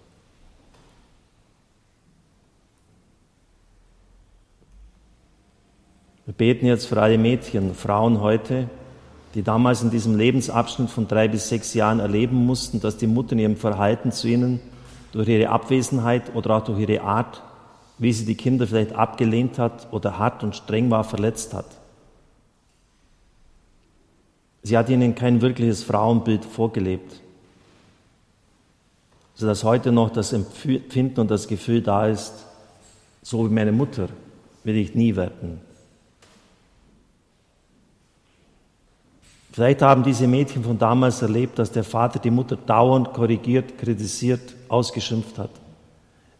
[6.25, 8.69] Wir beten jetzt für alle Mädchen, Frauen heute,
[9.33, 13.33] die damals in diesem Lebensabschnitt von drei bis sechs Jahren erleben mussten, dass die Mutter
[13.33, 14.59] in ihrem Verhalten zu ihnen
[15.11, 17.41] durch ihre Abwesenheit oder auch durch ihre Art,
[17.97, 21.65] wie sie die Kinder vielleicht abgelehnt hat oder hart und streng war, verletzt hat.
[24.63, 27.21] Sie hat ihnen kein wirkliches Frauenbild vorgelebt,
[29.33, 32.45] sodass heute noch das Empfinden und das Gefühl da ist,
[33.23, 34.09] so wie meine Mutter
[34.63, 35.61] will ich nie werden.
[39.51, 44.55] Vielleicht haben diese Mädchen von damals erlebt, dass der Vater die Mutter dauernd korrigiert, kritisiert,
[44.69, 45.51] ausgeschimpft hat.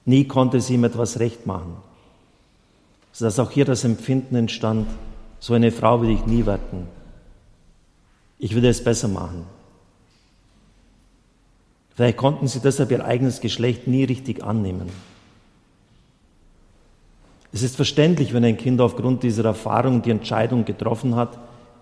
[0.06, 1.76] Nie konnte sie ihm etwas recht machen.
[3.12, 4.88] Sodass auch hier das Empfinden entstand,
[5.39, 6.88] so eine Frau will ich nie werden.
[8.39, 9.45] Ich will es besser machen.
[11.93, 14.89] Vielleicht konnten sie deshalb ihr eigenes Geschlecht nie richtig annehmen.
[17.52, 21.38] Es ist verständlich, wenn ein Kind aufgrund dieser Erfahrung die Entscheidung getroffen hat,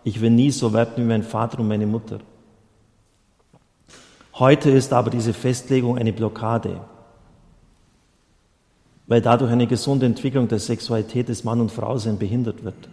[0.09, 2.19] ich will nie so werden wie mein Vater und meine Mutter.
[4.33, 6.81] Heute ist aber diese Festlegung eine Blockade,
[9.05, 12.89] weil dadurch eine gesunde Entwicklung der Sexualität des Mann und Frau sein behindert wird.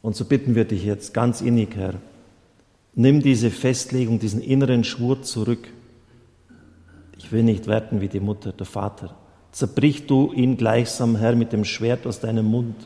[0.00, 1.94] Und so bitten wir dich jetzt ganz innig, Herr,
[2.94, 5.68] nimm diese Festlegung, diesen inneren Schwur zurück.
[7.18, 9.14] Ich will nicht werden wie die Mutter, der Vater.
[9.52, 12.76] Zerbrich du ihn gleichsam, Herr, mit dem Schwert aus deinem Mund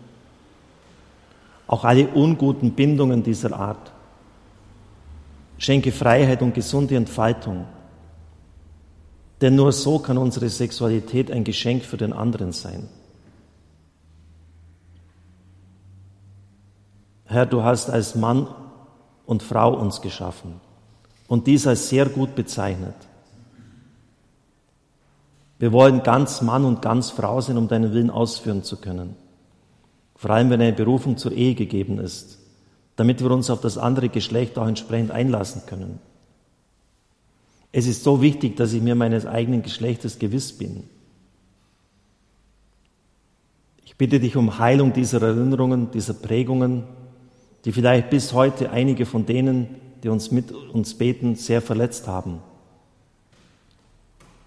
[1.69, 3.93] auch alle unguten Bindungen dieser Art.
[5.59, 7.67] Schenke Freiheit und gesunde Entfaltung.
[9.41, 12.89] Denn nur so kann unsere Sexualität ein Geschenk für den anderen sein.
[17.27, 18.49] Herr, du hast als Mann
[19.27, 20.55] und Frau uns geschaffen
[21.29, 22.95] und dies als sehr gut bezeichnet.
[25.59, 29.15] Wir wollen ganz Mann und ganz Frau sein, um deinen Willen ausführen zu können
[30.19, 32.39] vor allem wenn eine Berufung zur Ehe gegeben ist,
[32.97, 36.01] damit wir uns auf das andere Geschlecht auch entsprechend einlassen können.
[37.73, 40.85] Es ist so wichtig, dass ich mir meines eigenen Geschlechtes gewiss bin.
[43.87, 46.85] Ich bitte dich um Heilung dieser Erinnerungen, dieser Prägungen,
[47.65, 52.41] die vielleicht bis heute einige von denen, die uns mit uns beten, sehr verletzt haben.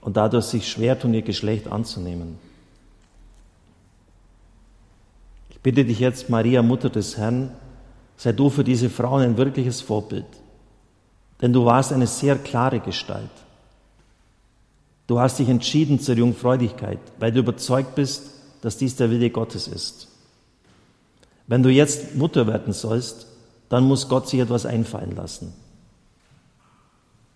[0.01, 2.39] und dadurch sich schwer tun, ihr Geschlecht anzunehmen.
[5.49, 7.52] Ich bitte dich jetzt, Maria, Mutter des Herrn,
[8.17, 10.26] sei du für diese Frauen ein wirkliches Vorbild,
[11.41, 13.30] denn du warst eine sehr klare Gestalt.
[15.08, 19.67] Du hast dich entschieden zur Jungfräulichkeit, weil du überzeugt bist, dass dies der Wille Gottes
[19.67, 20.08] ist.
[21.47, 23.28] Wenn du jetzt Mutter werden sollst,
[23.67, 25.54] dann muss Gott sich etwas einfallen lassen.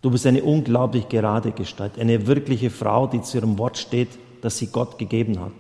[0.02, 4.10] Du bist eine unglaublich gerade Gestalt, eine wirkliche Frau, die zu ihrem Wort steht,
[4.42, 5.54] das sie Gott gegeben hat.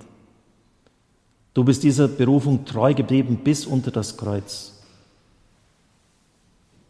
[1.55, 4.73] Du bist dieser Berufung treu geblieben bis unter das Kreuz.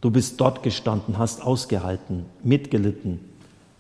[0.01, 3.19] Du bist dort gestanden, hast ausgehalten, mitgelitten,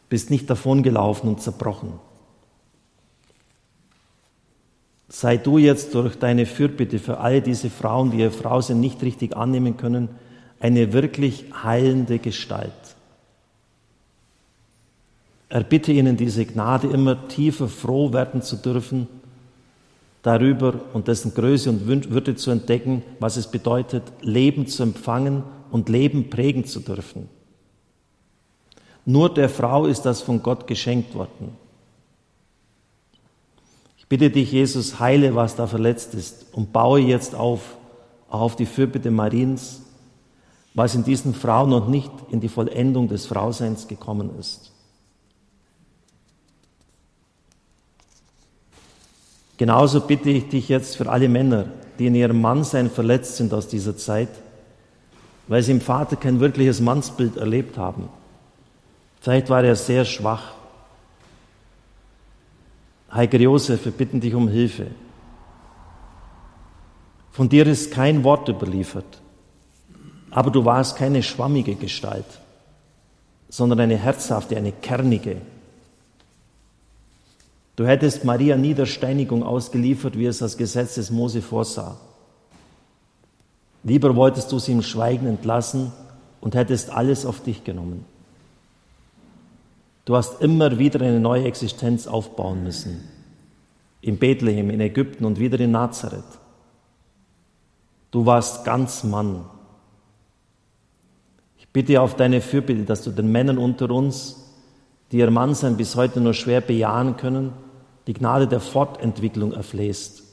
[0.09, 1.93] bist nicht davongelaufen und zerbrochen.
[5.09, 9.01] Sei du jetzt durch deine Fürbitte für all diese Frauen, die ihre Frau sind, nicht
[9.01, 10.09] richtig annehmen können,
[10.59, 12.71] eine wirklich heilende Gestalt.
[15.49, 19.07] Erbitte ihnen diese Gnade, immer tiefer froh werden zu dürfen,
[20.25, 25.87] darüber und dessen Größe und Würde zu entdecken, was es bedeutet, Leben zu empfangen und
[25.87, 27.29] Leben prägen zu dürfen.
[29.05, 31.55] Nur der Frau ist das von Gott geschenkt worden.
[33.97, 37.77] Ich bitte dich, Jesus, heile, was da verletzt ist und baue jetzt auf,
[38.27, 39.81] auf die Fürbitte Mariens,
[40.73, 44.71] was in diesen Frauen noch nicht in die Vollendung des Frauseins gekommen ist.
[49.57, 53.67] Genauso bitte ich dich jetzt für alle Männer, die in ihrem Mannsein verletzt sind aus
[53.67, 54.29] dieser Zeit,
[55.47, 58.09] weil sie im Vater kein wirkliches Mannsbild erlebt haben.
[59.21, 60.55] Vielleicht war er sehr schwach,
[63.15, 64.87] Heiliger Josef, wir bitten dich um Hilfe.
[67.31, 69.21] Von dir ist kein Wort überliefert,
[70.31, 72.25] aber du warst keine schwammige Gestalt,
[73.47, 75.37] sondern eine herzhafte, eine kernige.
[77.75, 81.97] Du hättest Maria nie der Steinigung ausgeliefert, wie es das Gesetz des Mose vorsah.
[83.83, 85.91] Lieber wolltest du sie im Schweigen entlassen
[86.41, 88.05] und hättest alles auf dich genommen.
[90.05, 93.07] Du hast immer wieder eine neue Existenz aufbauen müssen.
[94.01, 96.23] In Bethlehem, in Ägypten und wieder in Nazareth.
[98.11, 99.45] Du warst ganz Mann.
[101.57, 104.53] Ich bitte auf deine Fürbitte, dass du den Männern unter uns,
[105.11, 107.51] die ihr Mannsein bis heute nur schwer bejahen können,
[108.07, 110.23] die Gnade der Fortentwicklung erflehst.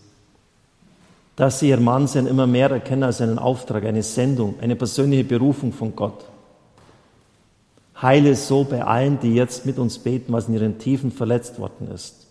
[1.37, 5.72] Dass sie ihr Mannsein immer mehr erkennen als einen Auftrag, eine Sendung, eine persönliche Berufung
[5.72, 6.24] von Gott.
[8.00, 11.88] Heile so bei allen, die jetzt mit uns beten, was in ihren Tiefen verletzt worden
[11.88, 12.26] ist.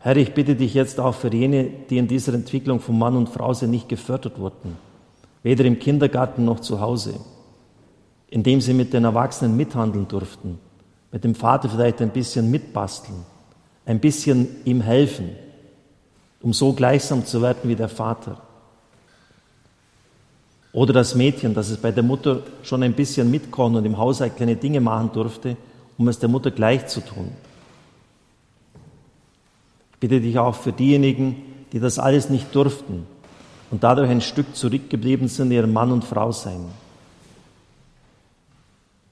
[0.00, 3.28] Herr, ich bitte dich jetzt auch für jene, die in dieser Entwicklung von Mann und
[3.28, 4.76] Frau sind, nicht gefördert wurden,
[5.42, 7.14] weder im Kindergarten noch zu Hause,
[8.28, 10.58] indem sie mit den Erwachsenen mithandeln durften,
[11.10, 13.24] mit dem Vater vielleicht ein bisschen mitbasteln,
[13.86, 15.30] ein bisschen ihm helfen,
[16.40, 18.42] um so gleichsam zu werden wie der Vater.
[20.72, 24.36] Oder das Mädchen, das es bei der Mutter schon ein bisschen mitkochen und im Haushalt
[24.36, 25.56] kleine Dinge machen durfte,
[25.96, 27.32] um es der Mutter gleich zu tun.
[29.92, 31.42] Ich bitte dich auch für diejenigen,
[31.72, 33.06] die das alles nicht durften
[33.70, 36.64] und dadurch ein Stück zurückgeblieben sind, ihrem Mann und Frau sein.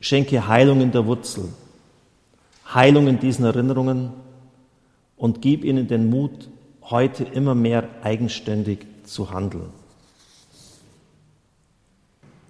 [0.01, 1.49] Schenke Heilung in der Wurzel,
[2.77, 4.11] Heilung in diesen Erinnerungen
[5.17, 6.51] und gib ihnen den Mut,
[6.83, 9.71] heute immer mehr eigenständig zu handeln.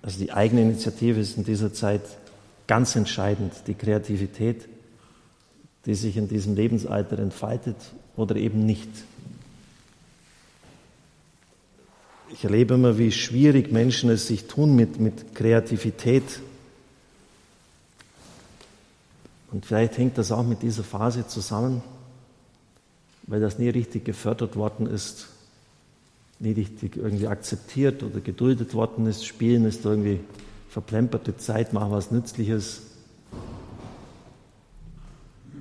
[0.03, 2.03] Also die eigene Initiative ist in dieser Zeit
[2.67, 4.69] ganz entscheidend, die Kreativität,
[5.87, 7.77] die sich in diesem Lebensalter entfaltet
[8.17, 8.91] oder eben nicht.
[12.33, 16.25] Ich erlebe immer, wie schwierig Menschen es sich tun mit, mit Kreativität.
[19.53, 21.83] Und vielleicht hängt das auch mit dieser Phase zusammen,
[23.27, 25.29] weil das nie richtig gefördert worden ist
[26.39, 29.25] nie richtig irgendwie akzeptiert oder geduldet worden ist.
[29.25, 30.21] Spielen ist irgendwie
[30.69, 32.83] verplemperte Zeit, machen was Nützliches.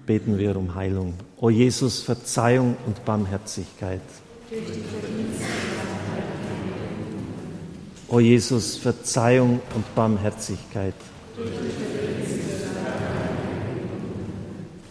[0.05, 1.13] Beten wir um Heilung.
[1.37, 4.01] O Jesus, Verzeihung und Barmherzigkeit.
[8.07, 10.93] O Jesus, Verzeihung und Barmherzigkeit.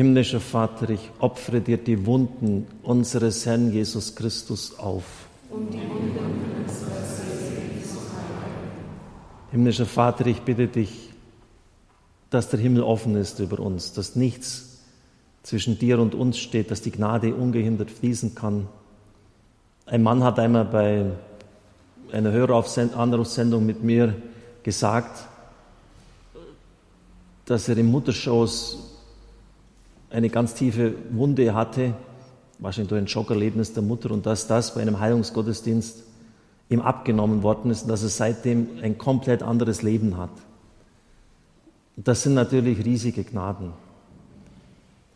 [0.00, 5.04] Himmlischer Vater, ich opfere dir die Wunden unseres Herrn Jesus Christus auf.
[9.50, 11.10] Himmlischer Vater, ich bitte dich,
[12.30, 14.78] dass der Himmel offen ist über uns, dass nichts
[15.42, 18.68] zwischen dir und uns steht, dass die Gnade ungehindert fließen kann.
[19.84, 21.10] Ein Mann hat einmal bei
[22.10, 24.14] einer Höreranrufsendung mit mir
[24.62, 25.26] gesagt,
[27.44, 28.89] dass er im Mutterschoß
[30.10, 31.94] eine ganz tiefe Wunde hatte,
[32.58, 36.04] wahrscheinlich durch ein Schockerlebnis der Mutter und dass das bei einem Heilungsgottesdienst
[36.68, 40.30] ihm abgenommen worden ist und dass er seitdem ein komplett anderes Leben hat.
[41.96, 43.72] das sind natürlich riesige Gnaden.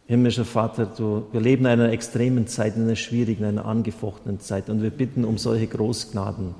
[0.06, 4.38] Himmlischer Vater, du, wir leben in einer extremen Zeit, in einer schwierigen, in einer angefochtenen
[4.38, 6.54] Zeit und wir bitten um solche Großgnaden,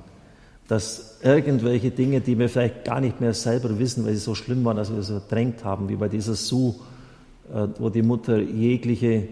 [0.67, 4.65] dass irgendwelche Dinge, die wir vielleicht gar nicht mehr selber wissen, weil sie so schlimm
[4.65, 6.73] waren, dass wir sie verdrängt haben, wie bei dieser Sue,
[7.77, 9.27] wo die Mutter jegliche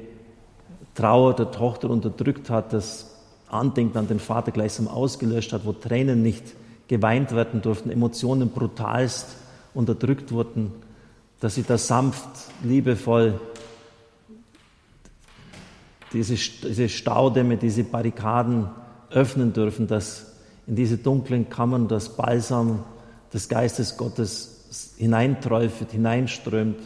[0.96, 3.10] Trauer der Tochter unterdrückt hat, das
[3.50, 6.44] Andenken an den Vater gleichsam ausgelöscht hat, wo Tränen nicht
[6.88, 9.38] geweint werden durften, Emotionen brutalst
[9.74, 10.72] unterdrückt wurden,
[11.40, 12.30] dass sie da sanft,
[12.64, 13.40] liebevoll
[16.14, 18.70] diese, diese Staudämme, diese Barrikaden
[19.10, 20.34] öffnen dürfen, dass
[20.68, 22.84] in diese dunklen Kammern das Balsam
[23.34, 26.78] des Geistes Gottes hineinträufelt, hineinströmt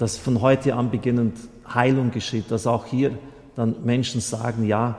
[0.00, 1.36] dass von heute an beginnend
[1.68, 3.18] Heilung geschieht, dass auch hier
[3.54, 4.98] dann Menschen sagen, ja,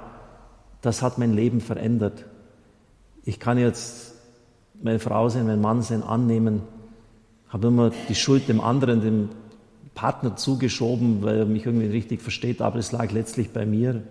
[0.82, 2.26] das hat mein Leben verändert.
[3.24, 4.14] Ich kann jetzt
[4.80, 6.62] meine Frau sein, mein Mann sein, annehmen,
[7.49, 9.30] habe immer die Schuld dem anderen, dem
[9.95, 14.04] Partner zugeschoben, weil er mich irgendwie richtig versteht, aber es lag letztlich bei mir.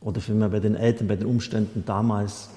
[0.00, 2.48] Oder vielmehr bei den Eltern, bei den Umständen damals.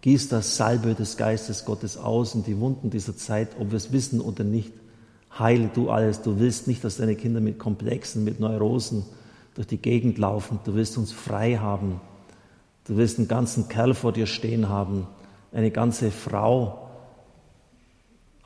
[0.00, 3.92] Gieß das Salbe des Geistes Gottes aus in die Wunden dieser Zeit, ob wir es
[3.92, 4.72] wissen oder nicht
[5.38, 6.22] heile du alles.
[6.22, 9.04] Du willst nicht, dass deine Kinder mit Komplexen, mit Neurosen
[9.54, 10.60] durch die Gegend laufen.
[10.64, 12.00] Du willst uns frei haben.
[12.86, 15.06] Du willst einen ganzen Kerl vor dir stehen haben,
[15.52, 16.90] eine ganze Frau.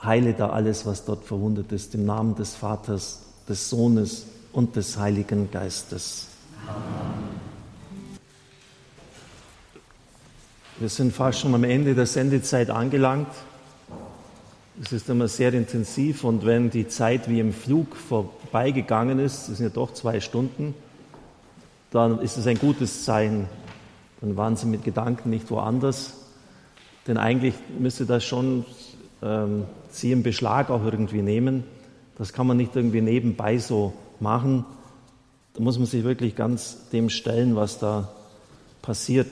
[0.03, 4.97] Heile da alles, was dort verwundet ist, im Namen des Vaters, des Sohnes und des
[4.97, 6.29] Heiligen Geistes.
[10.79, 13.27] Wir sind fast schon am Ende der Sendezeit angelangt.
[14.81, 19.57] Es ist immer sehr intensiv und wenn die Zeit wie im Flug vorbeigegangen ist, das
[19.57, 20.73] sind ja doch zwei Stunden,
[21.91, 23.47] dann ist es ein gutes Zeichen.
[24.21, 26.15] Dann waren sie mit Gedanken nicht woanders.
[27.09, 28.65] Denn eigentlich müsste das schon
[29.21, 31.65] ähm, sie im Beschlag auch irgendwie nehmen.
[32.17, 34.65] Das kann man nicht irgendwie nebenbei so machen.
[35.55, 38.13] Da muss man sich wirklich ganz dem stellen, was da
[38.81, 39.29] passiert.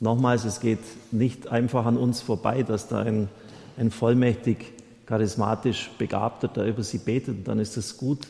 [0.00, 0.80] Nochmals, es geht
[1.12, 3.28] nicht einfach an uns vorbei, dass da ein
[3.76, 4.72] ein vollmächtig
[5.06, 8.26] charismatisch Begabter, der über sie betet, dann ist das gut.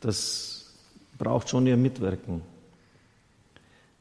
[0.00, 0.74] Das
[1.18, 2.42] braucht schon ihr Mitwirken.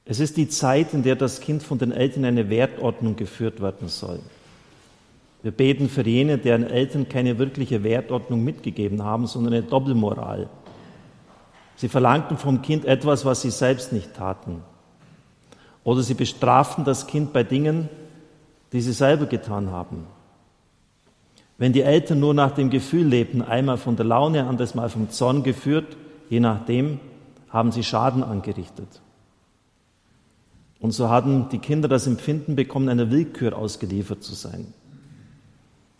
[0.06, 3.62] Es ist die Zeit, in der das Kind von den Eltern in eine Wertordnung geführt
[3.62, 4.20] werden soll.
[5.42, 10.50] Wir beten für jene, deren Eltern keine wirkliche Wertordnung mitgegeben haben, sondern eine Doppelmoral.
[11.76, 14.64] Sie verlangten vom Kind etwas, was sie selbst nicht taten.
[15.84, 17.90] Oder sie bestraften das Kind bei Dingen,
[18.72, 20.08] die sie selber getan haben.
[21.58, 25.10] Wenn die Eltern nur nach dem Gefühl lebten, einmal von der Laune, anderes Mal vom
[25.10, 25.96] Zorn geführt,
[26.30, 27.00] je nachdem,
[27.50, 29.02] haben sie Schaden angerichtet.
[30.80, 34.74] Und so hatten die Kinder das Empfinden bekommen, einer Willkür ausgeliefert zu sein.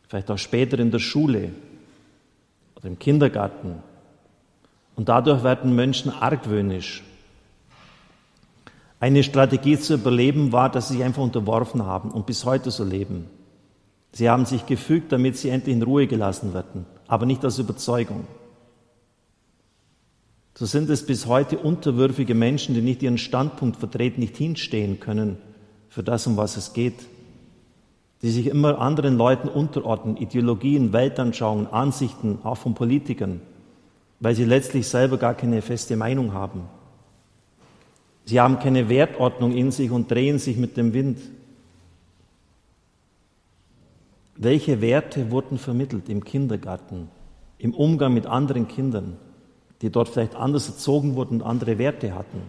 [0.08, 1.52] Vielleicht auch später in der Schule
[2.76, 3.76] oder im Kindergarten.
[4.96, 7.04] Und dadurch werden Menschen argwöhnisch.
[9.00, 12.84] Eine Strategie zu überleben war, dass sie sich einfach unterworfen haben und bis heute so
[12.84, 13.26] leben.
[14.16, 18.26] Sie haben sich gefügt, damit sie endlich in Ruhe gelassen werden, aber nicht aus Überzeugung.
[20.58, 25.36] So sind es bis heute unterwürfige Menschen, die nicht ihren Standpunkt vertreten, nicht hinstehen können
[25.90, 26.94] für das, um was es geht,
[28.22, 33.42] die sich immer anderen Leuten unterordnen, Ideologien, Weltanschauungen, Ansichten, auch von Politikern,
[34.22, 36.62] weil sie letztlich selber gar keine feste Meinung haben.
[38.24, 41.20] Sie haben keine Wertordnung in sich und drehen sich mit dem Wind.
[44.36, 47.10] Welche Werte wurden vermittelt im Kindergarten,
[47.58, 49.18] im Umgang mit anderen Kindern?
[49.82, 52.42] die dort vielleicht anders erzogen wurden und andere Werte hatten.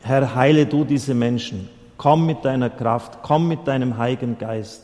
[0.00, 1.68] Herr, heile du diese Menschen.
[1.96, 4.82] Komm mit deiner Kraft, komm mit deinem Heiligen Geist.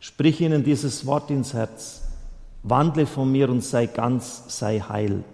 [0.00, 2.08] Sprich ihnen dieses Wort ins Herz.
[2.62, 5.24] Wandle von mir und sei ganz, sei heil.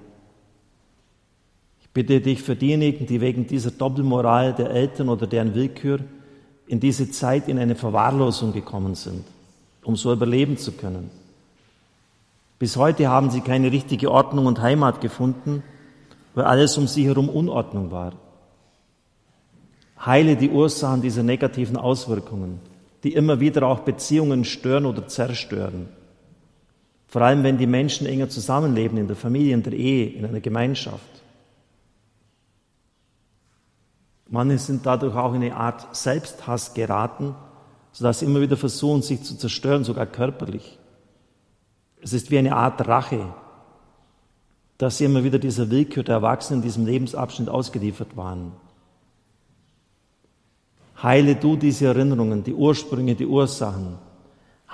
[1.81, 6.01] Ich bitte dich für diejenigen, die wegen dieser Doppelmoral der Eltern oder deren Willkür
[6.67, 9.25] in diese Zeit in eine Verwahrlosung gekommen sind,
[9.83, 11.11] um so überleben zu können.
[12.59, 15.63] Bis heute haben sie keine richtige Ordnung und Heimat gefunden,
[16.35, 18.13] weil alles um sie herum Unordnung war.
[20.05, 22.61] Heile die Ursachen dieser negativen Auswirkungen,
[23.03, 25.89] die immer wieder auch Beziehungen stören oder zerstören.
[27.07, 30.41] Vor allem, wenn die Menschen enger zusammenleben, in der Familie, in der Ehe, in einer
[30.41, 31.14] Gemeinschaft.
[34.29, 37.35] Manche sind dadurch auch in eine Art Selbsthass geraten,
[37.93, 40.79] sodass sie immer wieder versuchen, sich zu zerstören, sogar körperlich.
[42.01, 43.33] Es ist wie eine Art Rache,
[44.79, 48.53] dass sie immer wieder dieser Willkür der Erwachsenen in diesem Lebensabschnitt ausgeliefert waren.
[51.03, 53.99] Heile du diese Erinnerungen, die Ursprünge, die Ursachen.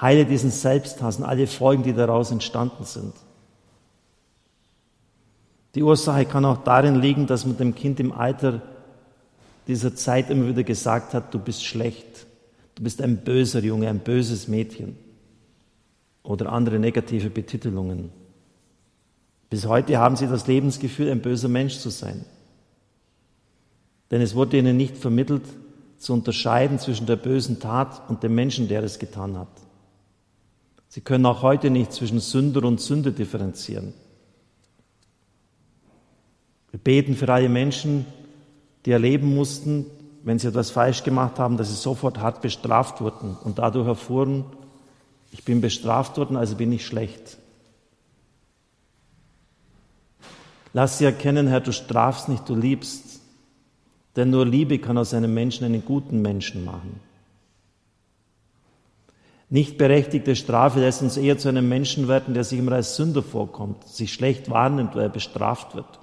[0.00, 3.14] Heile diesen Selbsthass und alle Folgen, die daraus entstanden sind.
[5.74, 8.62] Die Ursache kann auch darin liegen, dass man dem Kind im Alter
[9.70, 12.26] dieser Zeit immer wieder gesagt hat, du bist schlecht,
[12.74, 14.96] du bist ein böser Junge, ein böses Mädchen
[16.24, 18.10] oder andere negative Betitelungen.
[19.48, 22.24] Bis heute haben sie das Lebensgefühl, ein böser Mensch zu sein.
[24.10, 25.44] Denn es wurde ihnen nicht vermittelt,
[25.98, 29.48] zu unterscheiden zwischen der bösen Tat und dem Menschen, der es getan hat.
[30.88, 33.92] Sie können auch heute nicht zwischen Sünder und Sünde differenzieren.
[36.72, 38.04] Wir beten für alle Menschen,
[38.86, 39.86] die erleben mussten,
[40.22, 44.44] wenn sie etwas falsch gemacht haben, dass sie sofort hart bestraft wurden und dadurch erfuhren,
[45.32, 47.38] ich bin bestraft worden, also bin ich schlecht.
[50.72, 53.20] Lass sie erkennen, Herr, du strafst nicht, du liebst.
[54.16, 57.00] Denn nur Liebe kann aus einem Menschen einen guten Menschen machen.
[59.48, 63.22] Nicht berechtigte Strafe lässt uns eher zu einem Menschen werden, der sich immer als Sünder
[63.22, 65.98] vorkommt, sich schlecht wahrnimmt, weil er bestraft wird.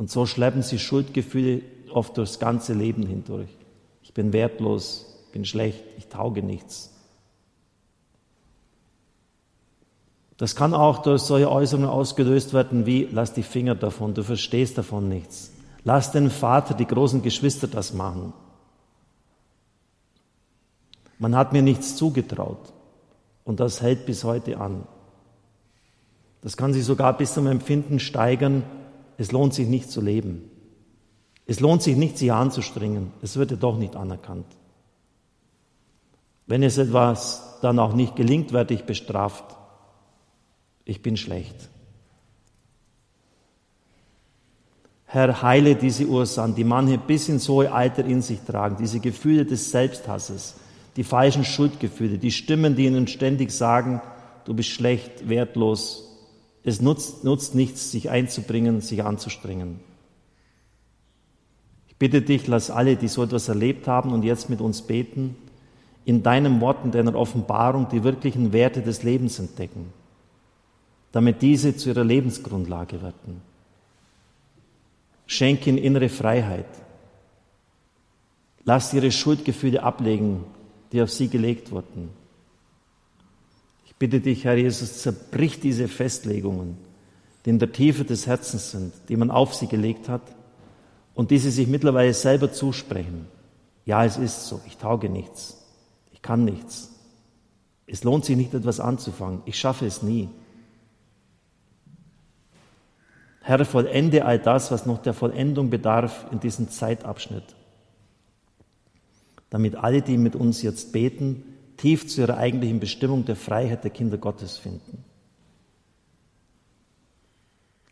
[0.00, 1.60] Und so schleppen sie Schuldgefühle
[1.92, 3.50] oft durchs ganze Leben hindurch.
[4.02, 6.90] Ich bin wertlos, bin schlecht, ich tauge nichts.
[10.38, 14.78] Das kann auch durch solche Äußerungen ausgelöst werden wie, lass die Finger davon, du verstehst
[14.78, 15.52] davon nichts.
[15.84, 18.32] Lass den Vater, die großen Geschwister das machen.
[21.18, 22.72] Man hat mir nichts zugetraut
[23.44, 24.86] und das hält bis heute an.
[26.40, 28.62] Das kann sich sogar bis zum Empfinden steigern,
[29.20, 30.50] es lohnt sich nicht zu leben.
[31.44, 33.12] Es lohnt sich nicht, sich anzustrengen.
[33.20, 34.46] Es wird ja doch nicht anerkannt.
[36.46, 39.44] Wenn es etwas dann auch nicht gelingt, werde ich bestraft.
[40.86, 41.68] Ich bin schlecht.
[45.04, 49.44] Herr, heile diese Ursachen, die manche bis ins hohe Alter in sich tragen, diese Gefühle
[49.44, 50.54] des Selbsthasses,
[50.96, 54.00] die falschen Schuldgefühle, die Stimmen, die ihnen ständig sagen,
[54.46, 56.09] du bist schlecht, wertlos.
[56.62, 59.80] Es nutzt, nutzt nichts, sich einzubringen, sich anzustrengen.
[61.88, 65.36] Ich bitte dich, lass alle, die so etwas erlebt haben und jetzt mit uns beten,
[66.04, 69.92] in deinem Wort, in deiner Offenbarung die wirklichen Werte des Lebens entdecken,
[71.12, 73.42] damit diese zu ihrer Lebensgrundlage werden.
[75.26, 76.66] Schenk ihnen innere Freiheit.
[78.64, 80.44] Lass ihre Schuldgefühle ablegen,
[80.92, 82.19] die auf sie gelegt wurden.
[84.00, 86.78] Bitte dich, Herr Jesus, zerbrich diese Festlegungen,
[87.44, 90.22] die in der Tiefe des Herzens sind, die man auf sie gelegt hat
[91.14, 93.26] und die sie sich mittlerweile selber zusprechen.
[93.84, 95.62] Ja, es ist so, ich tauge nichts,
[96.12, 96.92] ich kann nichts.
[97.86, 100.30] Es lohnt sich nicht, etwas anzufangen, ich schaffe es nie.
[103.42, 107.54] Herr, vollende all das, was noch der Vollendung bedarf in diesem Zeitabschnitt,
[109.50, 111.42] damit alle, die mit uns jetzt beten,
[111.80, 115.02] tief zu ihrer eigentlichen Bestimmung der Freiheit der Kinder Gottes finden.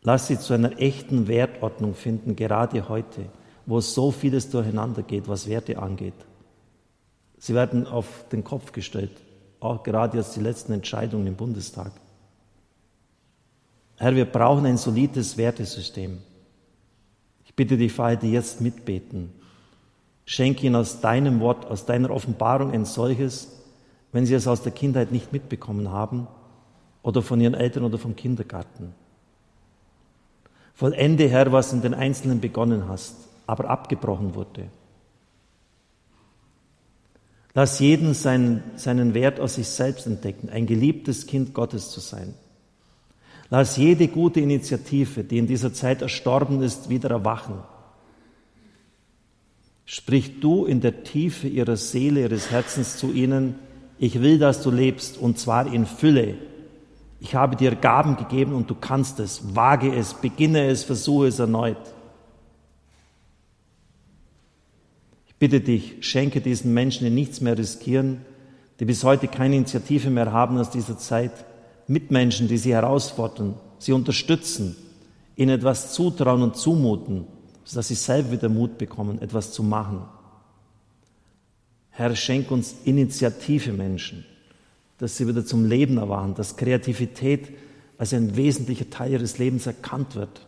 [0.03, 3.25] Lass sie zu einer echten Wertordnung finden, gerade heute,
[3.65, 6.13] wo so vieles durcheinander geht, was Werte angeht.
[7.39, 9.11] Sie werden auf den Kopf gestellt,
[9.59, 11.91] auch gerade jetzt die letzten Entscheidungen im Bundestag.
[13.97, 16.19] Herr, wir brauchen ein solides Wertesystem.
[17.43, 19.33] Ich bitte dich, Vater, jetzt mitbeten.
[20.25, 23.58] Schenke ihnen aus deinem Wort, aus deiner Offenbarung ein solches,
[24.11, 26.27] wenn sie es aus der Kindheit nicht mitbekommen haben
[27.01, 28.93] oder von ihren Eltern oder vom Kindergarten.
[30.73, 33.15] Vollende, Herr, was in den Einzelnen begonnen hast,
[33.47, 34.69] aber abgebrochen wurde.
[37.53, 42.33] Lass jeden seinen, seinen Wert aus sich selbst entdecken, ein geliebtes Kind Gottes zu sein
[43.49, 47.55] Lass jede gute Initiative, die in dieser Zeit erstorben ist, wieder erwachen.
[49.85, 53.55] Sprich du in der Tiefe ihrer Seele, ihres Herzens zu ihnen,
[53.99, 56.35] ich will, dass du lebst, und zwar in Fülle.
[57.19, 61.37] Ich habe dir Gaben gegeben und du kannst es, wage es, beginne es, versuche es
[61.37, 61.77] erneut.
[65.27, 68.21] Ich bitte dich, schenke diesen Menschen, die nichts mehr riskieren,
[68.79, 71.31] die bis heute keine Initiative mehr haben aus dieser Zeit,
[71.87, 74.77] Mitmenschen, die sie herausfordern, sie unterstützen,
[75.35, 77.27] ihnen etwas zutrauen und zumuten,
[77.65, 80.03] sodass sie selber wieder Mut bekommen, etwas zu machen.
[81.99, 84.23] Herr, schenk uns Initiative Menschen,
[84.99, 87.49] dass sie wieder zum Leben erwachen, dass Kreativität
[87.97, 90.47] als ein wesentlicher Teil ihres Lebens erkannt wird.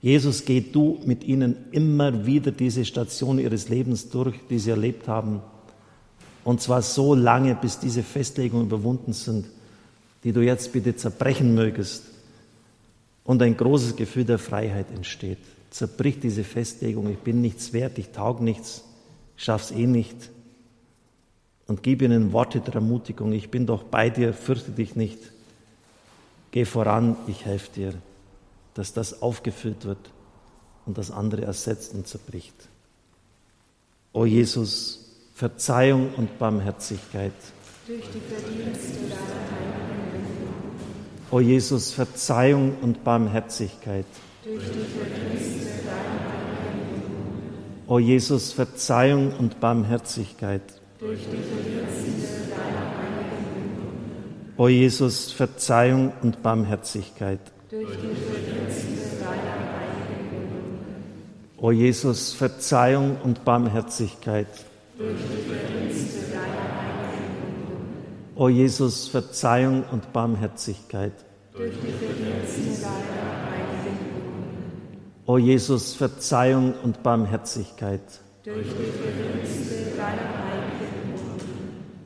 [0.00, 5.06] Jesus, geh du mit ihnen immer wieder diese Station ihres Lebens durch, die sie erlebt
[5.06, 5.42] haben
[6.42, 9.44] und zwar so lange, bis diese Festlegungen überwunden sind,
[10.24, 12.04] die du jetzt bitte zerbrechen mögest
[13.22, 15.40] und ein großes Gefühl der Freiheit entsteht.
[15.68, 18.82] Zerbrich diese Festlegung, ich bin nichts wert, ich taug nichts,
[19.36, 20.30] ich schaff's eh nicht.
[21.66, 25.18] Und gib ihnen Worte der Ermutigung, ich bin doch bei dir, fürchte dich nicht.
[26.50, 27.94] Geh voran, ich helfe dir,
[28.74, 30.10] dass das aufgefüllt wird
[30.86, 32.54] und das andere ersetzt und zerbricht.
[34.12, 35.00] O Jesus,
[35.34, 37.32] Verzeihung und Barmherzigkeit.
[37.86, 39.84] Durch die Verdienste deiner
[41.30, 44.06] O Jesus, Verzeihung und Barmherzigkeit.
[44.44, 45.53] Durch die Verdienste
[47.86, 50.62] O Jesus, Verzeihung und Barmherzigkeit.
[50.98, 51.20] Durch
[54.56, 57.40] O Jesus, Verzeihung und Barmherzigkeit.
[61.58, 64.48] O Jesus, Verzeihung und Barmherzigkeit
[68.36, 71.12] O Jesus, Verzeihung und Barmherzigkeit.
[71.52, 73.98] Durch die Verdienste deiner heiligen
[75.26, 78.02] O Jesus, Verzeihung und Barmherzigkeit.
[78.44, 81.14] Durch die Verdienste deiner heiligen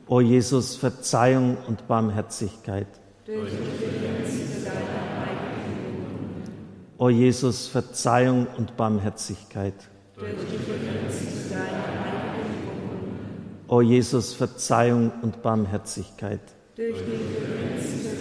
[0.07, 2.87] O Jesus, Verzeihung und Barmherzigkeit.
[3.25, 6.53] Durch die Verdienste deiner heiligen
[6.97, 9.73] O Jesus, Verzeihung und Barmherzigkeit.
[10.15, 11.89] Durch die Verdienste deiner
[13.67, 16.39] O Jesus, Verzeihung und Barmherzigkeit.
[16.77, 18.18] Durch die heiligen Wunden.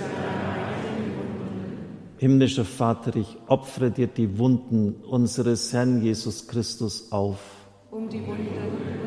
[2.18, 7.38] Himmlischer Vater, ich opfere dir die Wunden unseres Herrn Jesus Christus auf.
[7.92, 8.48] Um die Wunden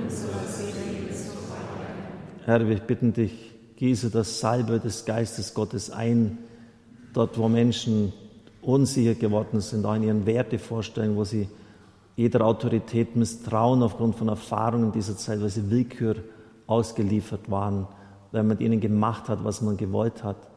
[0.01, 2.45] unserer Seele zu heilen.
[2.45, 6.37] Herr, wir bitten dich, gieße das Salbe des Geistes Gottes ein,
[7.13, 8.13] dort wo Menschen
[8.61, 11.49] unsicher geworden sind, auch in ihren Wertevorstellungen, wo sie
[12.15, 16.15] jeder Autorität misstrauen aufgrund von Erfahrungen dieser Zeit, weil sie Willkür
[16.65, 17.89] ausgeliefert waren,
[18.31, 20.50] weil man ihnen gemacht hat, was man gewollt hat,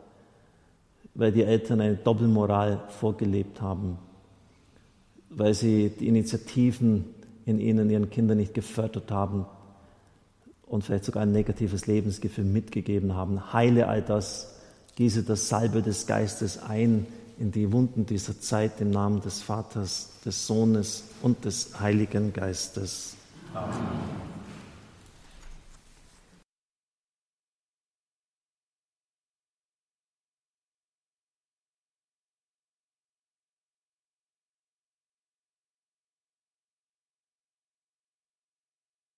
[1.15, 3.99] weil die Eltern eine Doppelmoral vorgelebt haben,
[5.31, 7.05] weil sie die Initiativen
[7.47, 9.47] in ihnen, ihren Kindern nicht gefördert haben
[10.67, 13.53] und vielleicht sogar ein negatives Lebensgefühl mitgegeben haben.
[13.53, 14.55] Heile all das,
[14.97, 17.07] gieße das Salbe des Geistes ein
[17.39, 23.17] in die Wunden dieser Zeit im Namen des Vaters, des Sohnes und des Heiligen Geistes.
[23.53, 24.34] Amen.